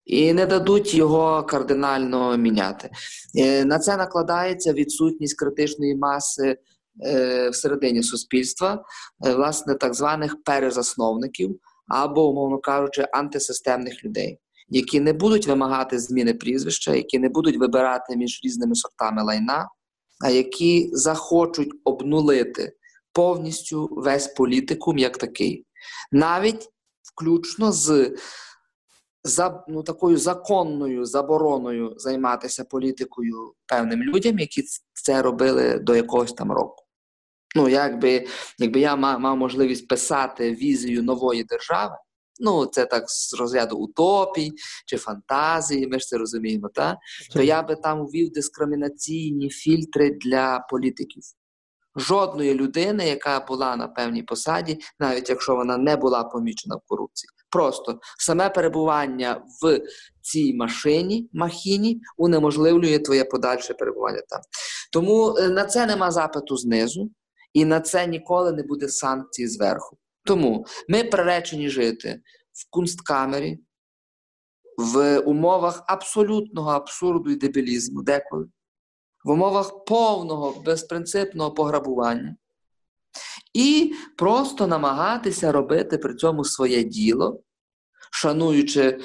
і 0.04 0.32
не 0.32 0.46
дадуть 0.46 0.94
його 0.94 1.42
кардинально 1.42 2.36
міняти. 2.36 2.90
Е, 3.38 3.64
на 3.64 3.78
це 3.78 3.96
накладається 3.96 4.72
відсутність 4.72 5.38
критичної 5.38 5.96
маси 5.96 6.58
е, 7.04 7.50
всередині 7.50 8.02
суспільства, 8.02 8.84
е, 9.26 9.34
власне, 9.34 9.74
так 9.74 9.94
званих 9.94 10.42
перезасновників 10.42 11.60
або, 11.88 12.28
умовно 12.28 12.58
кажучи, 12.58 13.06
антисистемних 13.12 14.04
людей. 14.04 14.38
Які 14.68 15.00
не 15.00 15.12
будуть 15.12 15.46
вимагати 15.46 15.98
зміни 15.98 16.34
прізвища, 16.34 16.94
які 16.94 17.18
не 17.18 17.28
будуть 17.28 17.56
вибирати 17.56 18.16
між 18.16 18.40
різними 18.44 18.74
сортами 18.74 19.22
лайна, 19.22 19.68
а 20.24 20.30
які 20.30 20.90
захочуть 20.92 21.72
обнулити 21.84 22.72
повністю 23.12 23.88
весь 23.92 24.26
політикум 24.26 24.98
як 24.98 25.18
такий, 25.18 25.66
навіть 26.12 26.68
включно 27.14 27.72
з 27.72 28.16
за 29.26 29.64
ну, 29.68 29.82
такою 29.82 30.16
законною 30.16 31.04
забороною 31.04 31.94
займатися 31.96 32.64
політикою 32.64 33.54
певним 33.66 34.02
людям, 34.02 34.38
які 34.38 34.62
це 34.92 35.22
робили 35.22 35.78
до 35.78 35.96
якогось 35.96 36.32
там 36.32 36.52
року. 36.52 36.84
Ну, 37.56 37.68
якби 37.68 38.26
якби 38.58 38.80
я 38.80 38.96
мав, 38.96 39.20
мав 39.20 39.36
можливість 39.36 39.88
писати 39.88 40.50
візію 40.50 41.02
нової 41.02 41.44
держави, 41.44 41.94
ну 42.40 42.66
це 42.66 42.86
так 42.86 43.10
з 43.10 43.34
розряду 43.34 43.76
утопій 43.76 44.52
чи 44.86 44.96
фантазії, 44.96 45.86
ми 45.86 45.98
ж 45.98 46.06
це 46.06 46.18
розуміємо, 46.18 46.68
та? 46.74 46.98
то 47.32 47.42
я 47.42 47.62
би 47.62 47.76
там 47.76 48.06
ввів 48.06 48.32
дискримінаційні 48.32 49.50
фільтри 49.50 50.10
для 50.10 50.66
політиків. 50.70 51.22
Жодної 51.96 52.54
людини, 52.54 53.08
яка 53.08 53.40
була 53.40 53.76
на 53.76 53.88
певній 53.88 54.22
посаді, 54.22 54.78
навіть 55.00 55.28
якщо 55.28 55.56
вона 55.56 55.76
не 55.76 55.96
була 55.96 56.24
помічена 56.24 56.76
в 56.76 56.80
корупції. 56.86 57.28
Просто 57.50 57.98
саме 58.18 58.50
перебування 58.50 59.42
в 59.62 59.80
цій 60.20 60.54
машині, 60.54 61.28
махіні, 61.32 62.00
унеможливлює 62.16 62.98
твоє 62.98 63.24
подальше 63.24 63.74
перебування 63.74 64.22
там. 64.28 64.40
Тому 64.92 65.36
е, 65.38 65.48
на 65.48 65.64
це 65.64 65.86
нема 65.86 66.10
запиту 66.10 66.56
знизу, 66.56 67.10
і 67.52 67.64
на 67.64 67.80
це 67.80 68.06
ніколи 68.06 68.52
не 68.52 68.62
буде 68.62 68.88
санкцій 68.88 69.48
зверху. 69.48 69.96
Тому 70.24 70.66
ми 70.88 71.04
приречені 71.04 71.68
жити 71.68 72.20
в 72.52 72.70
кунсткамері, 72.70 73.58
в 74.76 75.18
умовах 75.18 75.84
абсолютного 75.86 76.70
абсурду 76.70 77.30
і 77.30 77.36
дебілізму, 77.36 78.02
деколи, 78.02 78.46
в 79.24 79.30
умовах 79.30 79.84
повного 79.84 80.62
безпринципного 80.62 81.50
пограбування. 81.50 82.36
І 83.54 83.94
просто 84.16 84.66
намагатися 84.66 85.52
робити 85.52 85.98
при 85.98 86.14
цьому 86.14 86.44
своє 86.44 86.82
діло, 86.82 87.40
шануючи 88.12 89.00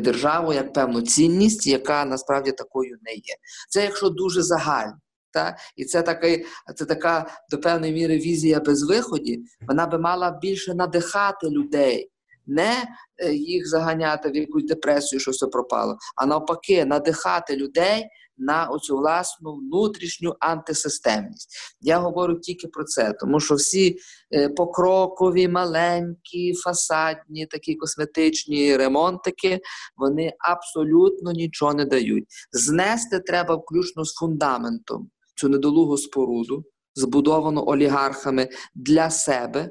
державу 0.00 0.52
як 0.52 0.72
певну 0.72 1.02
цінність, 1.02 1.66
яка 1.66 2.04
насправді 2.04 2.52
такою 2.52 2.98
не 3.02 3.12
є. 3.12 3.34
Це 3.68 3.84
якщо 3.84 4.08
дуже 4.08 4.42
загально. 4.42 4.98
Та? 5.32 5.56
І 5.76 5.84
це 5.84 6.02
такий, 6.02 6.46
це 6.76 6.84
така 6.84 7.30
до 7.50 7.58
певної 7.58 7.92
міри 7.92 8.18
візія 8.18 8.60
без 8.60 8.82
виході, 8.82 9.40
вона 9.68 9.86
би 9.86 9.98
мала 9.98 10.30
більше 10.30 10.74
надихати 10.74 11.50
людей, 11.50 12.10
не 12.46 12.84
е, 13.18 13.32
їх 13.34 13.68
заганяти 13.68 14.30
в 14.30 14.36
якусь 14.36 14.64
депресію, 14.64 15.20
що 15.20 15.30
все 15.30 15.46
пропало, 15.46 15.96
а 16.16 16.26
навпаки, 16.26 16.84
надихати 16.84 17.56
людей 17.56 18.06
на 18.38 18.66
оцю 18.66 18.96
власну 18.96 19.54
внутрішню 19.54 20.36
антисистемність. 20.40 21.56
Я 21.80 21.98
говорю 21.98 22.38
тільки 22.38 22.68
про 22.68 22.84
це, 22.84 23.12
тому 23.12 23.40
що 23.40 23.54
всі 23.54 23.96
е, 24.34 24.48
покрокові, 24.48 25.48
маленькі, 25.48 26.54
фасадні, 26.54 27.46
такі 27.46 27.74
косметичні 27.74 28.76
ремонтики, 28.76 29.60
вони 29.96 30.32
абсолютно 30.38 31.32
нічого 31.32 31.74
не 31.74 31.84
дають. 31.84 32.24
Знести 32.52 33.20
треба 33.20 33.54
включно 33.54 34.04
з 34.04 34.14
фундаментом 34.14 35.10
цю 35.36 35.48
недолугу 35.48 35.98
споруду, 35.98 36.64
збудовану 36.94 37.64
олігархами 37.66 38.48
для 38.74 39.10
себе 39.10 39.70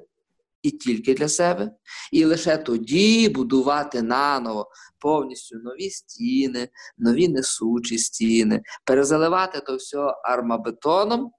і 0.63 0.71
тільки 0.71 1.13
для 1.13 1.27
себе, 1.27 1.71
і 2.11 2.25
лише 2.25 2.57
тоді 2.57 3.29
будувати 3.29 4.01
наново 4.01 4.69
повністю 4.99 5.55
нові 5.63 5.89
стіни, 5.89 6.69
нові 6.97 7.27
несучі 7.27 7.97
стіни, 7.97 8.61
перезаливати 8.85 9.59
то 9.59 9.75
все 9.75 9.97
армабетоном 10.23 11.31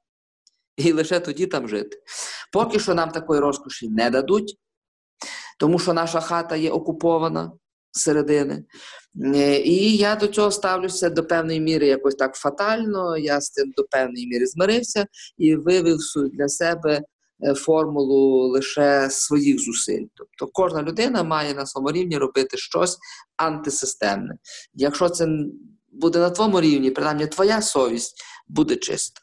і 0.76 0.92
лише 0.92 1.20
тоді 1.20 1.46
там 1.46 1.68
жити. 1.68 1.98
Поки 2.52 2.78
що 2.78 2.94
нам 2.94 3.10
такої 3.10 3.40
розкоші 3.40 3.88
не 3.88 4.10
дадуть, 4.10 4.58
тому 5.58 5.78
що 5.78 5.92
наша 5.92 6.20
хата 6.20 6.56
є 6.56 6.70
окупована 6.70 7.52
середини. 7.92 8.64
І 9.64 9.96
я 9.96 10.16
до 10.16 10.26
цього 10.26 10.50
ставлюся 10.50 11.10
до 11.10 11.24
певної 11.24 11.60
міри 11.60 11.86
якось 11.86 12.14
так 12.14 12.34
фатально. 12.34 13.16
Я 13.16 13.40
з 13.40 13.50
цим 13.50 13.72
до 13.76 13.84
певної 13.84 14.26
міри 14.26 14.46
змирився 14.46 15.06
і 15.38 15.56
вивів 15.56 15.98
для 16.32 16.48
себе 16.48 17.02
формулу 17.56 18.48
лише 18.48 19.10
своїх 19.10 19.60
зусиль. 19.60 20.06
Тобто 20.14 20.52
кожна 20.52 20.82
людина 20.82 21.22
має 21.22 21.54
на 21.54 21.66
своєму 21.66 21.92
рівні 21.92 22.18
робити 22.18 22.56
щось 22.56 22.98
антисистемне. 23.36 24.34
Якщо 24.74 25.08
це 25.08 25.28
буде 25.92 26.18
на 26.18 26.30
твоєму 26.30 26.60
рівні, 26.60 26.90
принаймні 26.90 27.26
твоя 27.26 27.62
совість 27.62 28.16
буде 28.48 28.76
чиста. 28.76 29.20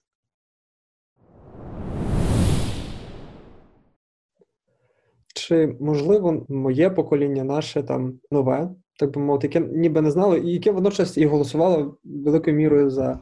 Чи 5.35 5.77
можливо 5.79 6.45
моє 6.49 6.89
покоління, 6.89 7.43
наше 7.43 7.83
там 7.83 8.19
нове, 8.31 8.69
так 8.99 9.13
би 9.13 9.21
мовити, 9.21 9.47
яке 9.47 9.59
ніби 9.59 10.01
не 10.01 10.11
знало, 10.11 10.37
і 10.37 10.51
яке 10.51 10.71
водночас 10.71 11.17
і 11.17 11.25
голосувало 11.25 11.97
великою 12.03 12.55
мірою 12.55 12.89
за 12.89 13.19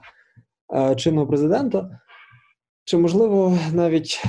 е, 0.74 0.96
чинного 0.96 1.28
президента, 1.28 2.00
чи 2.88 2.98
можливо 2.98 3.58
навіть 3.74 4.24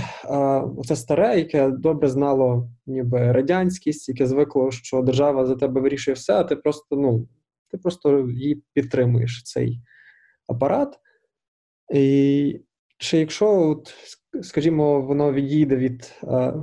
це 0.86 0.96
старе, 0.96 1.38
яке 1.38 1.70
добре 1.70 2.08
знало 2.08 2.70
ніби 2.86 3.32
радянськість, 3.32 4.08
яке 4.08 4.26
звикло, 4.26 4.70
що 4.70 5.02
держава 5.02 5.46
за 5.46 5.54
тебе 5.54 5.80
вирішує 5.80 6.14
все, 6.14 6.32
а 6.32 6.44
ти 6.44 6.56
просто 6.56 6.96
ну, 6.96 7.28
ти 7.70 7.78
просто 7.78 8.28
її 8.28 8.62
підтримуєш, 8.72 9.42
цей 9.42 9.80
апарат. 10.46 10.98
І 11.94 12.60
Чи 12.98 13.18
якщо, 13.18 13.68
от, 13.68 13.94
скажімо, 14.42 15.00
воно 15.00 15.32
відійде 15.32 15.76
від 15.76 16.14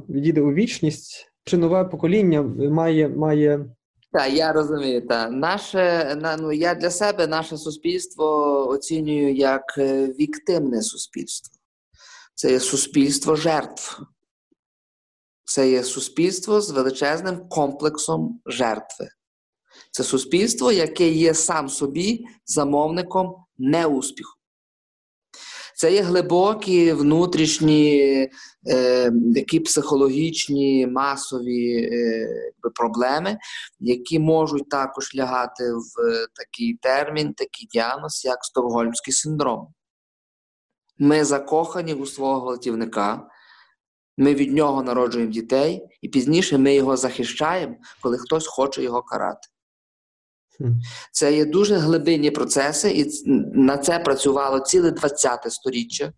відійде 0.10 0.42
у 0.42 0.54
вічність, 0.54 1.32
чи 1.46 1.58
нове 1.58 1.86
покоління 1.86 2.42
має. 2.42 3.10
має 3.10 3.66
так, 4.12 4.34
я 4.34 4.54
розумію. 4.54 5.08
Так. 5.08 5.32
Наше 5.32 6.16
ну 6.40 6.52
я 6.52 6.76
для 6.76 6.90
себе 6.90 7.28
наше 7.28 7.58
суспільство 7.58 8.26
оцінюю 8.70 9.34
як 9.34 9.64
е, 9.78 10.08
віктимне 10.08 10.82
суспільство. 10.82 11.55
Це 12.36 12.52
є 12.52 12.60
суспільство 12.60 13.36
жертв. 13.36 14.02
Це 15.46 15.70
є 15.70 15.84
суспільство 15.84 16.62
з 16.62 16.72
величезним 16.72 17.50
комплексом 17.50 18.42
жертви. 18.46 19.10
Це 19.92 20.04
суспільство, 20.04 20.72
яке 20.72 21.10
є 21.10 21.34
сам 21.34 21.70
собі 21.70 22.26
замовником 22.46 23.36
неуспіху. 23.58 24.36
Це 25.76 25.94
є 25.94 26.02
глибокі 26.02 26.94
внутрішні, 26.94 28.30
е, 28.68 29.12
такі 29.36 29.60
психологічні 29.60 30.88
масові 30.88 31.90
е, 31.94 32.28
проблеми, 32.76 33.38
які 33.80 34.20
можуть 34.20 34.70
також 34.70 35.16
лягати 35.16 35.64
в 35.74 36.28
такий 36.36 36.78
термін, 36.82 37.34
такий 37.34 37.68
діагноз, 37.72 38.26
як 38.26 38.46
Стокгольмський 38.46 39.14
синдром. 39.14 39.68
Ми 40.98 41.24
закохані 41.24 41.94
у 41.94 42.06
свого 42.06 42.42
гвалтівника, 42.42 43.28
ми 44.18 44.34
від 44.34 44.54
нього 44.54 44.84
народжуємо 44.84 45.32
дітей, 45.32 45.88
і 46.02 46.10
пізніше 46.10 46.58
ми 46.58 46.76
його 46.76 46.98
захищаємо, 46.98 47.76
коли 48.02 48.18
хтось 48.18 48.48
хоче 48.48 48.84
його 48.84 49.02
карати. 49.02 49.48
Це 51.12 51.34
є 51.34 51.46
дуже 51.46 51.76
глибинні 51.76 52.32
процеси, 52.32 52.92
і 52.92 53.12
на 53.54 53.78
це 53.78 54.00
працювало 54.00 54.60
ціле 54.60 54.92
20-те 54.92 55.50
сторіччя, 55.50 56.14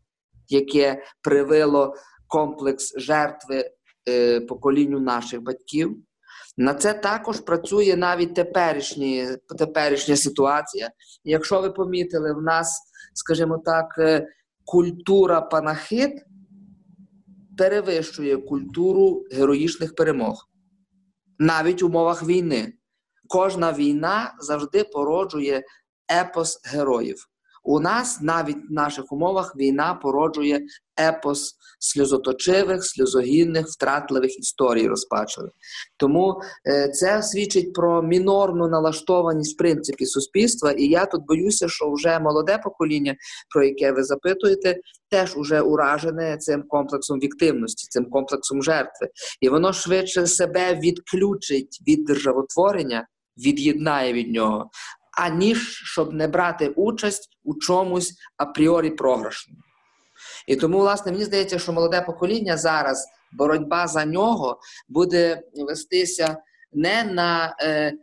яке 0.48 1.04
привело 1.22 1.94
комплекс 2.28 2.94
жертви 2.98 3.72
е, 4.10 4.40
поколінню 4.40 5.00
наших 5.00 5.42
батьків. 5.42 5.98
На 6.58 6.74
це 6.74 6.94
також 6.94 7.40
працює 7.40 7.96
навіть 7.98 8.36
теперішні, 8.36 9.28
теперішня 9.58 10.16
ситуація. 10.16 10.92
Якщо 11.24 11.62
ви 11.62 11.72
помітили, 11.72 12.34
в 12.34 12.42
нас, 12.42 12.82
скажімо 13.14 13.62
так, 13.66 13.96
е, 14.00 14.28
культура 14.68 15.42
панахид 15.42 16.26
перевищує 17.58 18.38
культуру 18.38 19.26
героїчних 19.32 19.96
перемог 19.96 20.48
навіть 21.40 21.82
в 21.82 21.86
умовах 21.86 22.24
війни. 22.24 22.74
Кожна 23.28 23.74
війна 23.74 24.36
завжди 24.40 24.84
породжує 24.84 25.64
епос 26.12 26.62
героїв. 26.66 27.28
У 27.68 27.80
нас 27.80 28.22
навіть 28.22 28.70
в 28.70 28.74
наших 28.74 29.12
умовах 29.12 29.56
війна 29.56 29.94
породжує 29.94 30.62
епос 31.00 31.56
сльозоточивих, 31.80 32.86
сльозогінних, 32.86 33.68
втратливих 33.68 34.40
історій 34.40 34.88
розпачливих. 34.88 35.52
Тому 35.98 36.42
е, 36.68 36.90
це 36.90 37.24
свідчить 37.24 37.74
про 37.74 38.02
мінорну 38.02 38.68
налаштованість 38.68 39.56
в 39.56 39.58
принципі 39.58 40.06
суспільства. 40.06 40.72
І 40.72 40.84
я 40.88 41.06
тут 41.06 41.22
боюся, 41.28 41.68
що 41.70 41.92
вже 41.92 42.20
молоде 42.20 42.58
покоління, 42.64 43.16
про 43.54 43.64
яке 43.64 43.92
ви 43.92 44.04
запитуєте, 44.04 44.78
теж 45.10 45.38
уже 45.38 45.62
уражене 45.62 46.38
цим 46.38 46.64
комплексом 46.68 47.20
віктивності, 47.20 47.88
цим 47.90 48.06
комплексом 48.06 48.64
жертви. 48.64 49.10
І 49.42 49.50
воно 49.50 49.74
швидше 49.74 50.28
себе 50.28 50.76
відключить 50.76 51.80
від 51.88 52.06
державотворення, 52.06 53.08
від'єднає 53.38 54.14
від 54.14 54.32
нього 54.32 54.70
аніж 55.18 55.82
щоб 55.86 56.14
не 56.14 56.28
брати 56.28 56.70
участь 56.70 57.30
у 57.44 57.56
чомусь 57.56 58.14
апріорі 58.38 58.90
програшному. 58.90 59.62
І 60.48 60.56
тому, 60.56 60.80
власне, 60.80 61.12
мені 61.12 61.24
здається, 61.24 61.60
що 61.60 61.74
молоде 61.74 62.02
покоління 62.02 62.58
зараз 62.58 63.08
боротьба 63.32 63.88
за 63.88 64.06
нього 64.06 64.60
буде 64.90 65.42
вестися 65.68 66.38
не 66.74 67.04
на 67.04 67.56
е, 67.62 67.94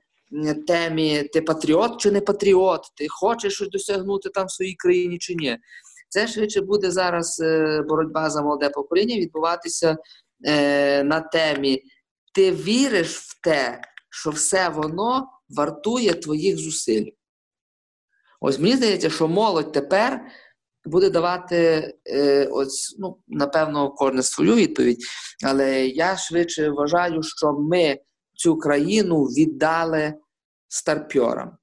темі 0.66 1.22
ти 1.22 1.42
патріот 1.42 2.00
чи 2.00 2.10
не 2.10 2.20
патріот, 2.20 2.80
ти 2.96 3.06
хочеш 3.08 3.54
щось 3.54 3.70
досягнути 3.70 4.28
там 4.28 4.46
в 4.46 4.50
своїй 4.50 4.74
країні 4.74 5.18
чи 5.18 5.34
ні. 5.34 5.58
Це 6.08 6.28
швидше 6.28 6.60
буде 6.60 6.90
зараз 6.90 7.40
е, 7.40 7.82
боротьба 7.88 8.30
за 8.30 8.42
молоде 8.42 8.70
покоління 8.70 9.16
відбуватися 9.16 9.96
е, 10.46 11.04
на 11.04 11.20
темі 11.20 11.82
ти 12.34 12.52
віриш 12.52 13.16
в 13.18 13.40
те, 13.40 13.80
що 14.10 14.30
все 14.30 14.68
воно 14.68 15.28
вартує 15.48 16.14
твоїх 16.14 16.58
зусиль. 16.58 17.10
Ось 18.40 18.58
мені 18.58 18.76
здається, 18.76 19.10
що 19.10 19.28
молодь 19.28 19.72
тепер 19.72 20.20
буде 20.84 21.10
давати, 21.10 21.94
е, 22.06 22.46
ось, 22.46 22.96
ну, 22.98 23.18
напевно, 23.28 23.90
кожне 23.90 24.22
свою 24.22 24.54
відповідь, 24.54 25.04
але 25.44 25.86
я 25.86 26.16
швидше 26.16 26.70
вважаю, 26.70 27.22
що 27.22 27.52
ми 27.52 27.98
цю 28.34 28.58
країну 28.58 29.24
віддали 29.24 30.14
старпьорам. 30.68 31.56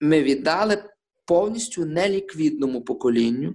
Ми 0.00 0.22
віддали 0.22 0.84
повністю 1.26 1.84
неліквідному 1.84 2.84
поколінню, 2.84 3.54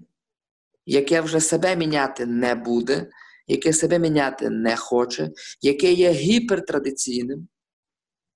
яке 0.85 1.21
вже 1.21 1.39
себе 1.39 1.75
міняти 1.75 2.25
не 2.25 2.55
буде, 2.55 3.09
яке 3.47 3.73
себе 3.73 3.99
міняти 3.99 4.49
не 4.49 4.75
хоче, 4.75 5.31
яке 5.61 5.93
є 5.93 6.11
гіпертрадиційним, 6.11 7.47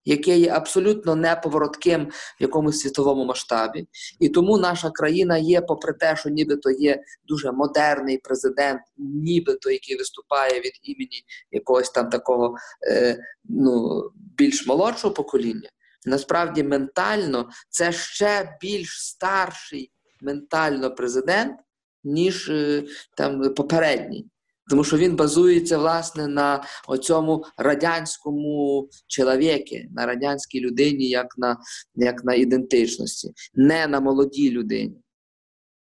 яке 0.09 0.37
є 0.37 0.49
абсолютно 0.49 1.15
неповоротким 1.15 2.05
в 2.39 2.41
якомусь 2.41 2.79
світовому 2.79 3.25
масштабі. 3.25 3.87
І 4.19 4.29
тому 4.29 4.57
наша 4.57 4.89
країна 4.89 5.37
є, 5.37 5.61
попри 5.61 5.93
те, 5.93 6.15
що 6.15 6.29
нібито 6.29 6.71
є 6.71 7.03
дуже 7.27 7.51
модерний 7.51 8.17
президент, 8.17 8.81
нібито 8.97 9.71
який 9.71 9.97
виступає 9.97 10.59
від 10.59 10.71
імені 10.83 11.23
якогось 11.51 11.89
там 11.89 12.09
такого 12.09 12.55
е, 12.87 13.19
ну, 13.43 14.03
більш 14.37 14.67
молодшого 14.67 15.13
покоління. 15.13 15.69
Насправді 16.05 16.63
ментально 16.63 17.49
це 17.69 17.91
ще 17.91 18.57
більш 18.61 19.05
старший 19.07 19.91
ментально 20.21 20.95
президент, 20.95 21.59
ніж 22.03 22.49
е, 22.49 22.83
там 23.17 23.53
попередній. 23.53 24.29
Тому 24.69 24.83
що 24.83 24.97
він 24.97 25.15
базується 25.15 25.77
власне 25.77 26.27
на 26.27 26.63
оцьому 26.87 27.45
радянському 27.57 28.89
чоловіки, 29.07 29.87
на 29.91 30.05
радянській 30.05 30.59
людині, 30.59 31.09
як 31.09 31.37
на 31.37 31.57
як 31.95 32.23
на 32.23 32.33
ідентичності, 32.33 33.33
не 33.53 33.87
на 33.87 33.99
молодій 33.99 34.51
людині. 34.51 35.01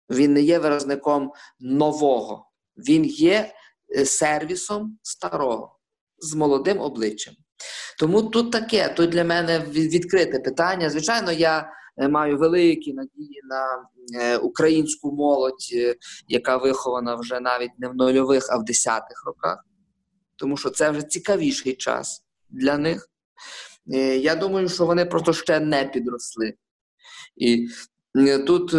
Він 0.09 0.33
не 0.33 0.41
є 0.41 0.59
виразником 0.59 1.31
нового, 1.59 2.51
він 2.77 3.05
є 3.05 3.53
е, 3.97 4.05
сервісом 4.05 4.97
старого 5.01 5.79
з 6.17 6.35
молодим 6.35 6.79
обличчям. 6.79 7.35
Тому 7.99 8.23
тут 8.23 8.51
таке, 8.51 8.89
тут 8.89 9.09
для 9.09 9.23
мене 9.23 9.59
відкрите 9.69 10.39
питання. 10.39 10.89
Звичайно, 10.89 11.31
я 11.31 11.71
маю 11.97 12.37
великі 12.37 12.93
надії 12.93 13.41
на 13.43 13.89
е, 14.21 14.37
українську 14.37 15.11
молодь, 15.11 15.69
е, 15.73 15.95
яка 16.27 16.57
вихована 16.57 17.15
вже 17.15 17.39
навіть 17.39 17.79
не 17.79 17.87
в 17.87 17.95
нульових, 17.95 18.47
а 18.51 18.57
в 18.57 18.65
десятих 18.65 19.23
роках, 19.25 19.65
тому 20.35 20.57
що 20.57 20.69
це 20.69 20.91
вже 20.91 21.01
цікавіший 21.01 21.75
час 21.75 22.23
для 22.49 22.77
них. 22.77 23.09
Я 24.19 24.35
думаю, 24.35 24.69
що 24.69 24.85
вони 24.85 25.05
просто 25.05 25.33
ще 25.33 25.59
не 25.59 25.85
підросли. 25.85 26.53
І 27.35 27.67
тут, 28.47 28.71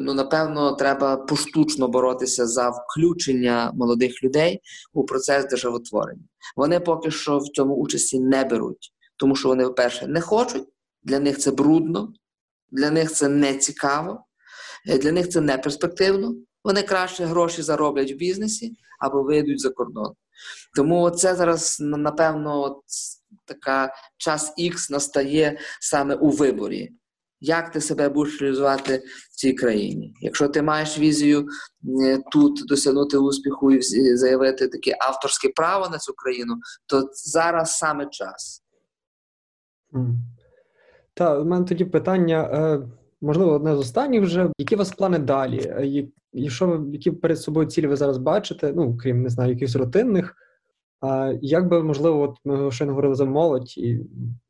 ну, 0.00 0.14
напевно, 0.14 0.72
треба 0.72 1.16
поштучно 1.16 1.88
боротися 1.88 2.46
за 2.46 2.70
включення 2.70 3.72
молодих 3.74 4.24
людей 4.24 4.60
у 4.92 5.04
процес 5.04 5.48
державотворення. 5.48 6.24
Вони 6.56 6.80
поки 6.80 7.10
що 7.10 7.38
в 7.38 7.48
цьому 7.48 7.74
участі 7.74 8.20
не 8.20 8.44
беруть, 8.44 8.92
тому 9.16 9.36
що 9.36 9.48
вони, 9.48 9.64
по-перше, 9.64 10.06
не 10.06 10.20
хочуть, 10.20 10.68
для 11.02 11.20
них 11.20 11.38
це 11.38 11.50
брудно, 11.50 12.12
для 12.72 12.90
них 12.90 13.12
це 13.12 13.28
не 13.28 13.54
цікаво, 13.54 14.24
е, 14.88 14.98
для 14.98 15.12
них 15.12 15.28
це 15.28 15.40
не 15.40 15.58
перспективно. 15.58 16.34
Вони 16.64 16.82
краще 16.82 17.24
гроші 17.24 17.62
зароблять 17.62 18.12
в 18.12 18.16
бізнесі 18.16 18.76
або 19.00 19.22
вийдуть 19.22 19.60
за 19.60 19.70
кордон. 19.70 20.14
Тому 20.76 21.10
це 21.10 21.34
зараз, 21.34 21.76
напевно, 21.80 22.82
така 23.46 23.94
час 24.16 24.52
Х 24.58 24.90
настає 24.90 25.58
саме 25.80 26.14
у 26.14 26.30
виборі. 26.30 26.90
Як 27.40 27.72
ти 27.72 27.80
себе 27.80 28.08
будеш 28.08 28.40
реалізувати 28.40 29.02
в 29.32 29.36
цій 29.36 29.52
країні? 29.52 30.14
Якщо 30.20 30.48
ти 30.48 30.62
маєш 30.62 30.98
візію 30.98 31.46
е, 32.04 32.18
тут 32.32 32.62
досягнути 32.66 33.18
успіху 33.18 33.72
і 33.72 34.16
заявити 34.16 34.68
таке 34.68 34.96
авторське 35.00 35.48
право 35.48 35.88
на 35.88 35.98
цю 35.98 36.12
країну, 36.12 36.54
то 36.86 37.10
зараз 37.12 37.78
саме 37.78 38.06
час. 38.06 38.62
Та, 41.14 41.38
у 41.38 41.44
мене 41.44 41.64
тоді 41.64 41.84
питання, 41.84 42.50
е, 42.52 42.80
можливо, 43.20 43.52
одне 43.52 43.76
з 43.76 43.78
останніх 43.78 44.22
вже. 44.22 44.50
Які 44.58 44.74
у 44.74 44.78
вас 44.78 44.92
плани 44.92 45.18
далі? 45.18 45.60
Е, 45.66 46.08
і 46.32 46.50
що 46.50 46.66
ви, 46.66 46.92
які 46.92 47.10
перед 47.10 47.40
собою 47.40 47.66
цілі 47.66 47.86
ви 47.86 47.96
зараз 47.96 48.18
бачите? 48.18 48.72
Ну, 48.76 48.96
крім 48.96 49.22
не 49.22 49.28
знаю, 49.28 49.52
якихось 49.52 49.76
рутинних. 49.76 50.36
А 51.00 51.32
як 51.42 51.68
би, 51.68 51.82
можливо, 51.82 52.20
от 52.22 52.36
ми 52.44 52.70
ще 52.70 52.84
не 52.84 52.90
говорили 52.90 53.14
за 53.14 53.24
молодь 53.24 53.78
і 53.78 54.00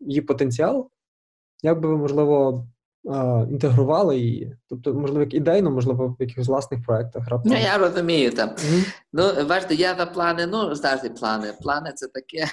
її 0.01 0.20
потенціал, 0.20 0.90
як 1.62 1.81
би 1.81 1.88
ви, 1.88 1.96
можливо, 1.96 2.66
інтегрували 3.51 4.18
її? 4.18 4.57
Тобто, 4.68 4.94
можливо, 4.94 5.20
як 5.20 5.35
ідейно, 5.35 5.70
можливо, 5.70 6.09
в 6.09 6.22
якихось 6.22 6.48
власних 6.48 6.85
проєктах 6.85 7.29
раптом? 7.29 7.53
Ну, 7.53 7.59
я 7.59 7.79
розумію 7.79 8.31
там. 8.31 8.48
Mm-hmm. 8.48 8.94
Ну, 9.12 9.25
бачите, 9.48 9.75
я 9.75 9.94
за 9.94 10.07
плани, 10.07 10.46
ну, 10.46 10.75
завжди 10.75 11.11
плани. 11.11 11.53
Плани 11.62 11.92
це 11.94 12.09
таке. 12.09 12.46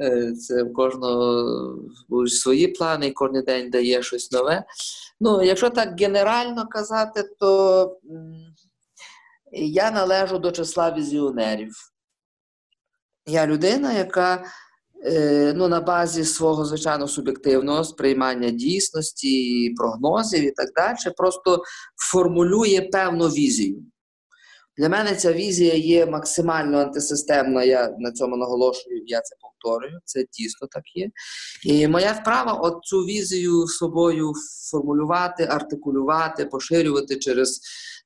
Е, 0.00 0.32
це 0.32 0.62
в 0.62 0.72
кожного 0.72 1.78
будуть 2.08 2.32
свої 2.32 2.68
плани, 2.68 3.06
і 3.06 3.12
кожен 3.12 3.44
день 3.44 3.70
дає 3.70 4.02
щось 4.02 4.32
нове. 4.32 4.64
Ну, 5.20 5.42
Якщо 5.42 5.70
так 5.70 6.00
генерально 6.00 6.66
казати, 6.68 7.24
то 7.40 7.98
я 9.52 9.90
належу 9.90 10.38
до 10.38 10.50
числа 10.50 10.94
візіонерів. 10.94 11.74
Я 13.26 13.46
людина, 13.46 13.92
яка 13.92 14.44
е, 15.04 15.52
ну, 15.56 15.68
на 15.68 15.80
базі 15.80 16.24
свого 16.24 16.64
звичайно 16.64 17.08
суб'єктивного 17.08 17.84
сприймання 17.84 18.50
дійсності, 18.50 19.74
прогнозів 19.76 20.44
і 20.44 20.50
так 20.50 20.68
далі, 20.76 21.14
просто 21.16 21.62
формулює 21.96 22.88
певну 22.92 23.28
візію. 23.28 23.82
Для 24.78 24.88
мене 24.88 25.14
ця 25.14 25.32
візія 25.32 25.74
є 25.74 26.06
максимально 26.06 26.78
антисистемна. 26.78 27.64
Я 27.64 27.94
на 27.98 28.12
цьому 28.12 28.36
наголошую, 28.36 29.02
я 29.06 29.20
це 29.20 29.36
повторюю. 29.40 30.00
Це 30.04 30.24
дійсно 30.32 30.68
так 30.70 30.82
є. 30.94 31.10
І 31.64 31.88
моя 31.88 32.14
справа 32.14 32.52
от 32.52 32.84
цю 32.84 32.98
візію 32.98 33.66
собою 33.66 34.32
формулювати, 34.70 35.44
артикулювати, 35.44 36.44
поширювати 36.44 37.16
через 37.16 37.60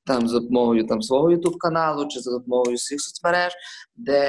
там 0.09 0.27
за 0.27 0.39
допомогою 0.39 0.87
там 0.87 1.01
свого 1.01 1.29
youtube 1.29 1.57
каналу 1.57 2.07
чи 2.07 2.19
за 2.19 2.31
допомогою 2.31 2.77
своїх 2.77 3.01
соцмереж, 3.01 3.53
де 3.95 4.21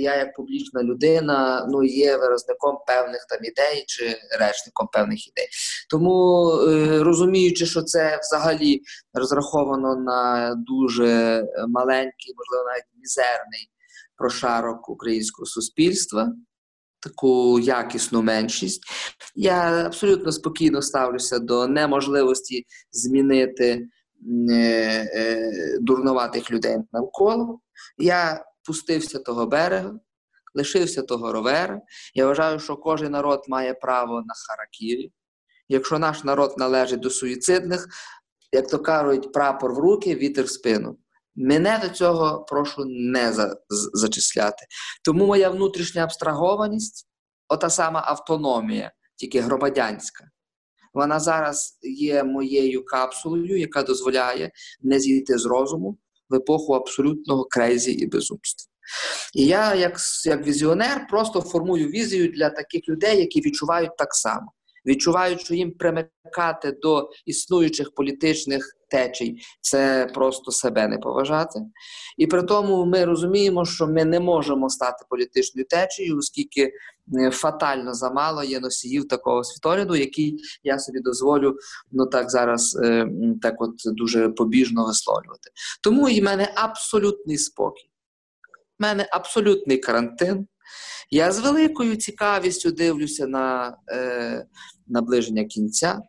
я, 0.00 0.16
як 0.16 0.34
публічна 0.34 0.82
людина, 0.82 1.66
ну 1.70 1.84
є 1.84 2.16
виразником 2.16 2.78
певних 2.86 3.26
там 3.28 3.38
ідей 3.44 3.84
чи 3.86 4.04
речником 4.40 4.88
певних 4.92 5.28
ідей. 5.28 5.48
Тому 5.90 6.50
е, 6.52 7.02
розуміючи, 7.02 7.66
що 7.66 7.82
це 7.82 8.20
взагалі 8.22 8.80
розраховано 9.14 9.96
на 9.96 10.54
дуже 10.54 11.44
маленький, 11.68 12.34
можливо, 12.36 12.64
навіть 12.64 13.00
мізерний 13.00 13.70
прошарок 14.16 14.88
українського 14.88 15.46
суспільства 15.46 16.32
таку 17.00 17.60
якісну 17.60 18.22
меншість. 18.22 18.82
Я 19.34 19.86
абсолютно 19.86 20.32
спокійно 20.32 20.82
ставлюся 20.82 21.38
до 21.38 21.66
неможливості 21.66 22.66
змінити 22.92 23.88
дурнуватих 25.80 26.50
людей 26.50 26.76
навколо. 26.92 27.60
Я 27.98 28.44
пустився 28.66 29.18
того 29.18 29.46
берега, 29.46 30.00
лишився 30.54 31.02
того 31.02 31.32
ровера. 31.32 31.80
Я 32.14 32.26
вважаю, 32.26 32.60
що 32.60 32.76
кожен 32.76 33.12
народ 33.12 33.44
має 33.48 33.74
право 33.74 34.22
на 34.26 34.34
харакірі. 34.48 35.12
Якщо 35.68 35.98
наш 35.98 36.24
народ 36.24 36.54
належить 36.58 37.00
до 37.00 37.10
суїцидних, 37.10 37.88
як 38.52 38.68
то 38.68 38.78
кажуть, 38.78 39.32
прапор 39.32 39.74
в 39.74 39.78
руки, 39.78 40.14
вітер 40.14 40.44
в 40.44 40.50
спину. 40.50 40.98
Мене 41.36 41.80
до 41.82 41.88
цього 41.88 42.44
прошу 42.44 42.84
не 42.86 43.32
за, 43.32 43.56
зачисляти. 43.92 44.66
Тому 45.04 45.26
моя 45.26 45.50
внутрішня 45.50 46.04
абстрагованість, 46.04 47.06
ота 47.48 47.70
сама 47.70 48.02
автономія, 48.06 48.92
тільки 49.16 49.40
громадянська, 49.40 50.24
вона 50.94 51.20
зараз 51.20 51.78
є 51.82 52.24
моєю 52.24 52.84
капсулою, 52.84 53.58
яка 53.58 53.82
дозволяє 53.82 54.50
не 54.82 55.00
зійти 55.00 55.38
з 55.38 55.46
розуму 55.46 55.98
в 56.30 56.34
епоху 56.34 56.72
абсолютного 56.72 57.44
crazy 57.44 57.92
і 57.92 58.06
безумства. 58.06 58.68
І 59.34 59.46
я, 59.46 59.74
як 59.74 59.98
як 60.24 60.46
візіонер, 60.46 61.06
просто 61.10 61.40
формую 61.40 61.88
візію 61.88 62.28
для 62.28 62.50
таких 62.50 62.88
людей, 62.88 63.18
які 63.18 63.40
відчувають 63.40 63.96
так 63.96 64.14
само 64.14 64.52
відчувають, 64.88 65.40
що 65.40 65.54
їм 65.54 65.70
примикати 65.70 66.72
до 66.72 67.10
існуючих 67.26 67.94
політичних 67.94 68.76
течій 68.90 69.38
це 69.60 70.10
просто 70.14 70.50
себе 70.50 70.88
не 70.88 70.98
поважати. 70.98 71.60
І 72.16 72.26
при 72.26 72.42
тому 72.42 72.86
ми 72.86 73.04
розуміємо, 73.04 73.64
що 73.64 73.86
ми 73.86 74.04
не 74.04 74.20
можемо 74.20 74.70
стати 74.70 75.04
політичною 75.08 75.66
течією, 75.70 76.18
оскільки 76.18 76.72
фатально 77.32 77.94
замало 77.94 78.44
є 78.44 78.60
носіїв 78.60 79.08
такого 79.08 79.44
світогляду, 79.44 79.96
який 79.96 80.38
я 80.62 80.78
собі 80.78 81.00
дозволю 81.00 81.56
ну 81.92 82.06
так 82.06 82.30
зараз 82.30 82.78
е, 82.82 83.08
так 83.42 83.60
от 83.60 83.74
дуже 83.84 84.28
побіжно 84.28 84.86
висловлювати. 84.86 85.50
Тому 85.82 86.08
і 86.08 86.20
в 86.20 86.24
мене 86.24 86.52
абсолютний 86.54 87.38
спокій. 87.38 87.90
У 88.80 88.82
мене 88.82 89.08
абсолютний 89.12 89.78
карантин. 89.78 90.46
Я 91.10 91.32
з 91.32 91.40
великою 91.40 91.96
цікавістю 91.96 92.70
дивлюся 92.70 93.26
на 93.26 93.76
е, 93.92 94.46
наближення 94.86 95.44
кінця. 95.44 96.02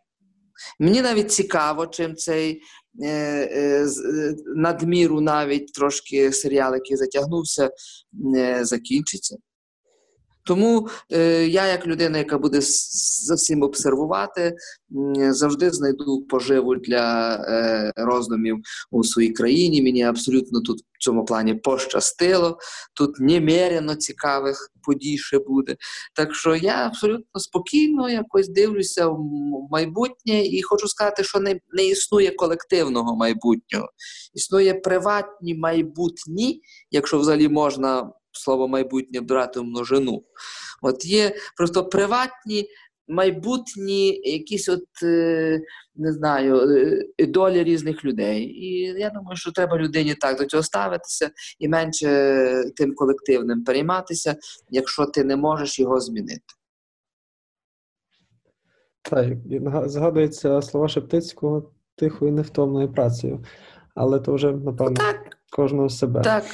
Мені 0.78 1.02
навіть 1.02 1.32
цікаво, 1.32 1.86
чим 1.86 2.16
цей 2.16 2.62
е, 3.02 3.08
е, 3.08 3.86
е, 3.86 4.36
надміру 4.56 5.20
навіть 5.20 5.72
трошки 5.72 6.32
серіал, 6.32 6.74
який 6.74 6.96
затягнувся, 6.96 7.70
е, 8.36 8.64
закінчиться. 8.64 9.36
Тому 10.50 10.88
е, 11.12 11.46
я, 11.46 11.66
як 11.66 11.86
людина, 11.86 12.18
яка 12.18 12.38
буде 12.38 12.58
за 13.24 13.34
всім 13.34 13.62
обсервувати, 13.62 14.56
завжди 15.30 15.70
знайду 15.70 16.26
поживу 16.28 16.76
для 16.76 17.34
е, 17.34 17.92
роздумів 17.96 18.56
у 18.90 19.04
своїй 19.04 19.32
країні. 19.32 19.82
Мені 19.82 20.02
абсолютно 20.02 20.60
тут 20.60 20.80
в 20.80 21.04
цьому 21.04 21.24
плані 21.24 21.54
пощастило. 21.54 22.58
Тут 22.94 23.20
немерено 23.20 23.94
цікавих 23.94 24.70
подій 24.82 25.18
ще 25.18 25.38
буде. 25.38 25.76
Так 26.14 26.34
що 26.34 26.56
я 26.56 26.86
абсолютно 26.86 27.40
спокійно 27.40 28.10
якось 28.10 28.48
дивлюся 28.48 29.06
в 29.08 29.18
майбутнє 29.70 30.44
і 30.46 30.62
хочу 30.62 30.88
сказати, 30.88 31.24
що 31.24 31.40
не, 31.40 31.60
не 31.72 31.86
існує 31.86 32.30
колективного 32.30 33.16
майбутнього. 33.16 33.88
Існує 34.34 34.74
приватні 34.74 35.54
майбутні, 35.54 36.60
якщо 36.90 37.18
взагалі 37.18 37.48
можна 37.48 38.12
слово 38.32 38.68
майбутнє 38.68 39.20
брати 39.20 39.60
в 39.60 39.64
множину. 39.64 40.24
От 40.82 41.04
є 41.04 41.34
просто 41.56 41.84
приватні, 41.84 42.68
майбутні 43.08 44.20
якісь 44.24 44.68
от, 44.68 44.84
е, 45.02 45.60
не 45.96 46.12
знаю, 46.12 46.60
е, 47.18 47.26
долі 47.26 47.64
різних 47.64 48.04
людей. 48.04 48.42
І 48.42 48.82
я 48.82 49.10
думаю, 49.10 49.36
що 49.36 49.52
треба 49.52 49.78
людині 49.78 50.14
так 50.14 50.38
до 50.38 50.44
цього 50.44 50.62
ставитися 50.62 51.30
і 51.58 51.68
менше 51.68 52.64
тим 52.76 52.94
колективним 52.94 53.64
перейматися, 53.64 54.36
якщо 54.70 55.06
ти 55.06 55.24
не 55.24 55.36
можеш 55.36 55.78
його 55.78 56.00
змінити. 56.00 56.54
Так, 59.02 59.28
згадується 59.86 60.62
слова 60.62 60.88
Шептицького 60.88 61.72
тихою 61.96 62.32
невтомною 62.32 62.92
працею. 62.92 63.44
Але 63.94 64.20
то 64.20 64.34
вже, 64.34 64.52
напевно, 64.52 64.96
так. 64.96 65.39
Кожного 65.50 65.88
себе. 65.88 66.20
Так, 66.20 66.44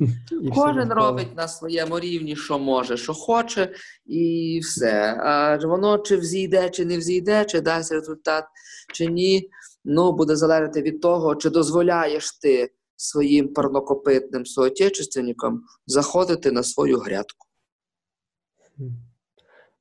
кожен 0.54 0.92
робить 0.92 1.36
на 1.36 1.48
своєму 1.48 2.00
рівні, 2.00 2.36
що 2.36 2.58
може, 2.58 2.96
що 2.96 3.14
хоче, 3.14 3.74
і 4.06 4.60
все. 4.62 5.16
А 5.20 5.58
воно 5.66 5.98
чи 5.98 6.16
взійде, 6.16 6.70
чи 6.70 6.84
не 6.84 6.98
взійде, 6.98 7.44
чи 7.44 7.60
дасть 7.60 7.92
результат, 7.92 8.44
чи 8.92 9.06
ні. 9.06 9.50
Ну, 9.84 10.12
буде 10.12 10.36
залежати 10.36 10.82
від 10.82 11.00
того, 11.00 11.36
чи 11.36 11.50
дозволяєш 11.50 12.38
ти 12.38 12.70
своїм 12.96 13.52
парнокопитним 13.52 14.46
соотечественникам 14.46 15.62
заходити 15.86 16.52
на 16.52 16.62
свою 16.62 16.98
грядку. 16.98 17.46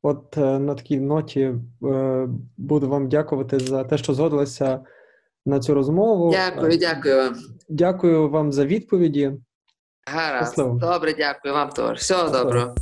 От 0.02 0.38
е, 0.38 0.60
на 0.60 0.76
такій 0.76 1.00
ноті 1.00 1.56
е, 1.84 2.30
буду 2.58 2.90
вам 2.90 3.10
дякувати 3.10 3.60
за 3.60 3.84
те, 3.84 3.98
що 3.98 4.14
згодилися 4.14 4.86
на 5.50 5.60
цю 5.60 5.74
розмову. 5.74 6.32
Дякую, 6.32 6.78
дякую 6.78 7.16
вам. 7.18 7.36
Дякую 7.70 8.30
вам 8.30 8.52
за 8.52 8.66
відповіді. 8.66 9.32
Гаразд. 10.08 10.56
Добре, 10.58 11.14
дякую 11.18 11.54
вам 11.54 11.70
теж. 11.70 11.98
Всього 11.98 12.30
доброго. 12.30 12.76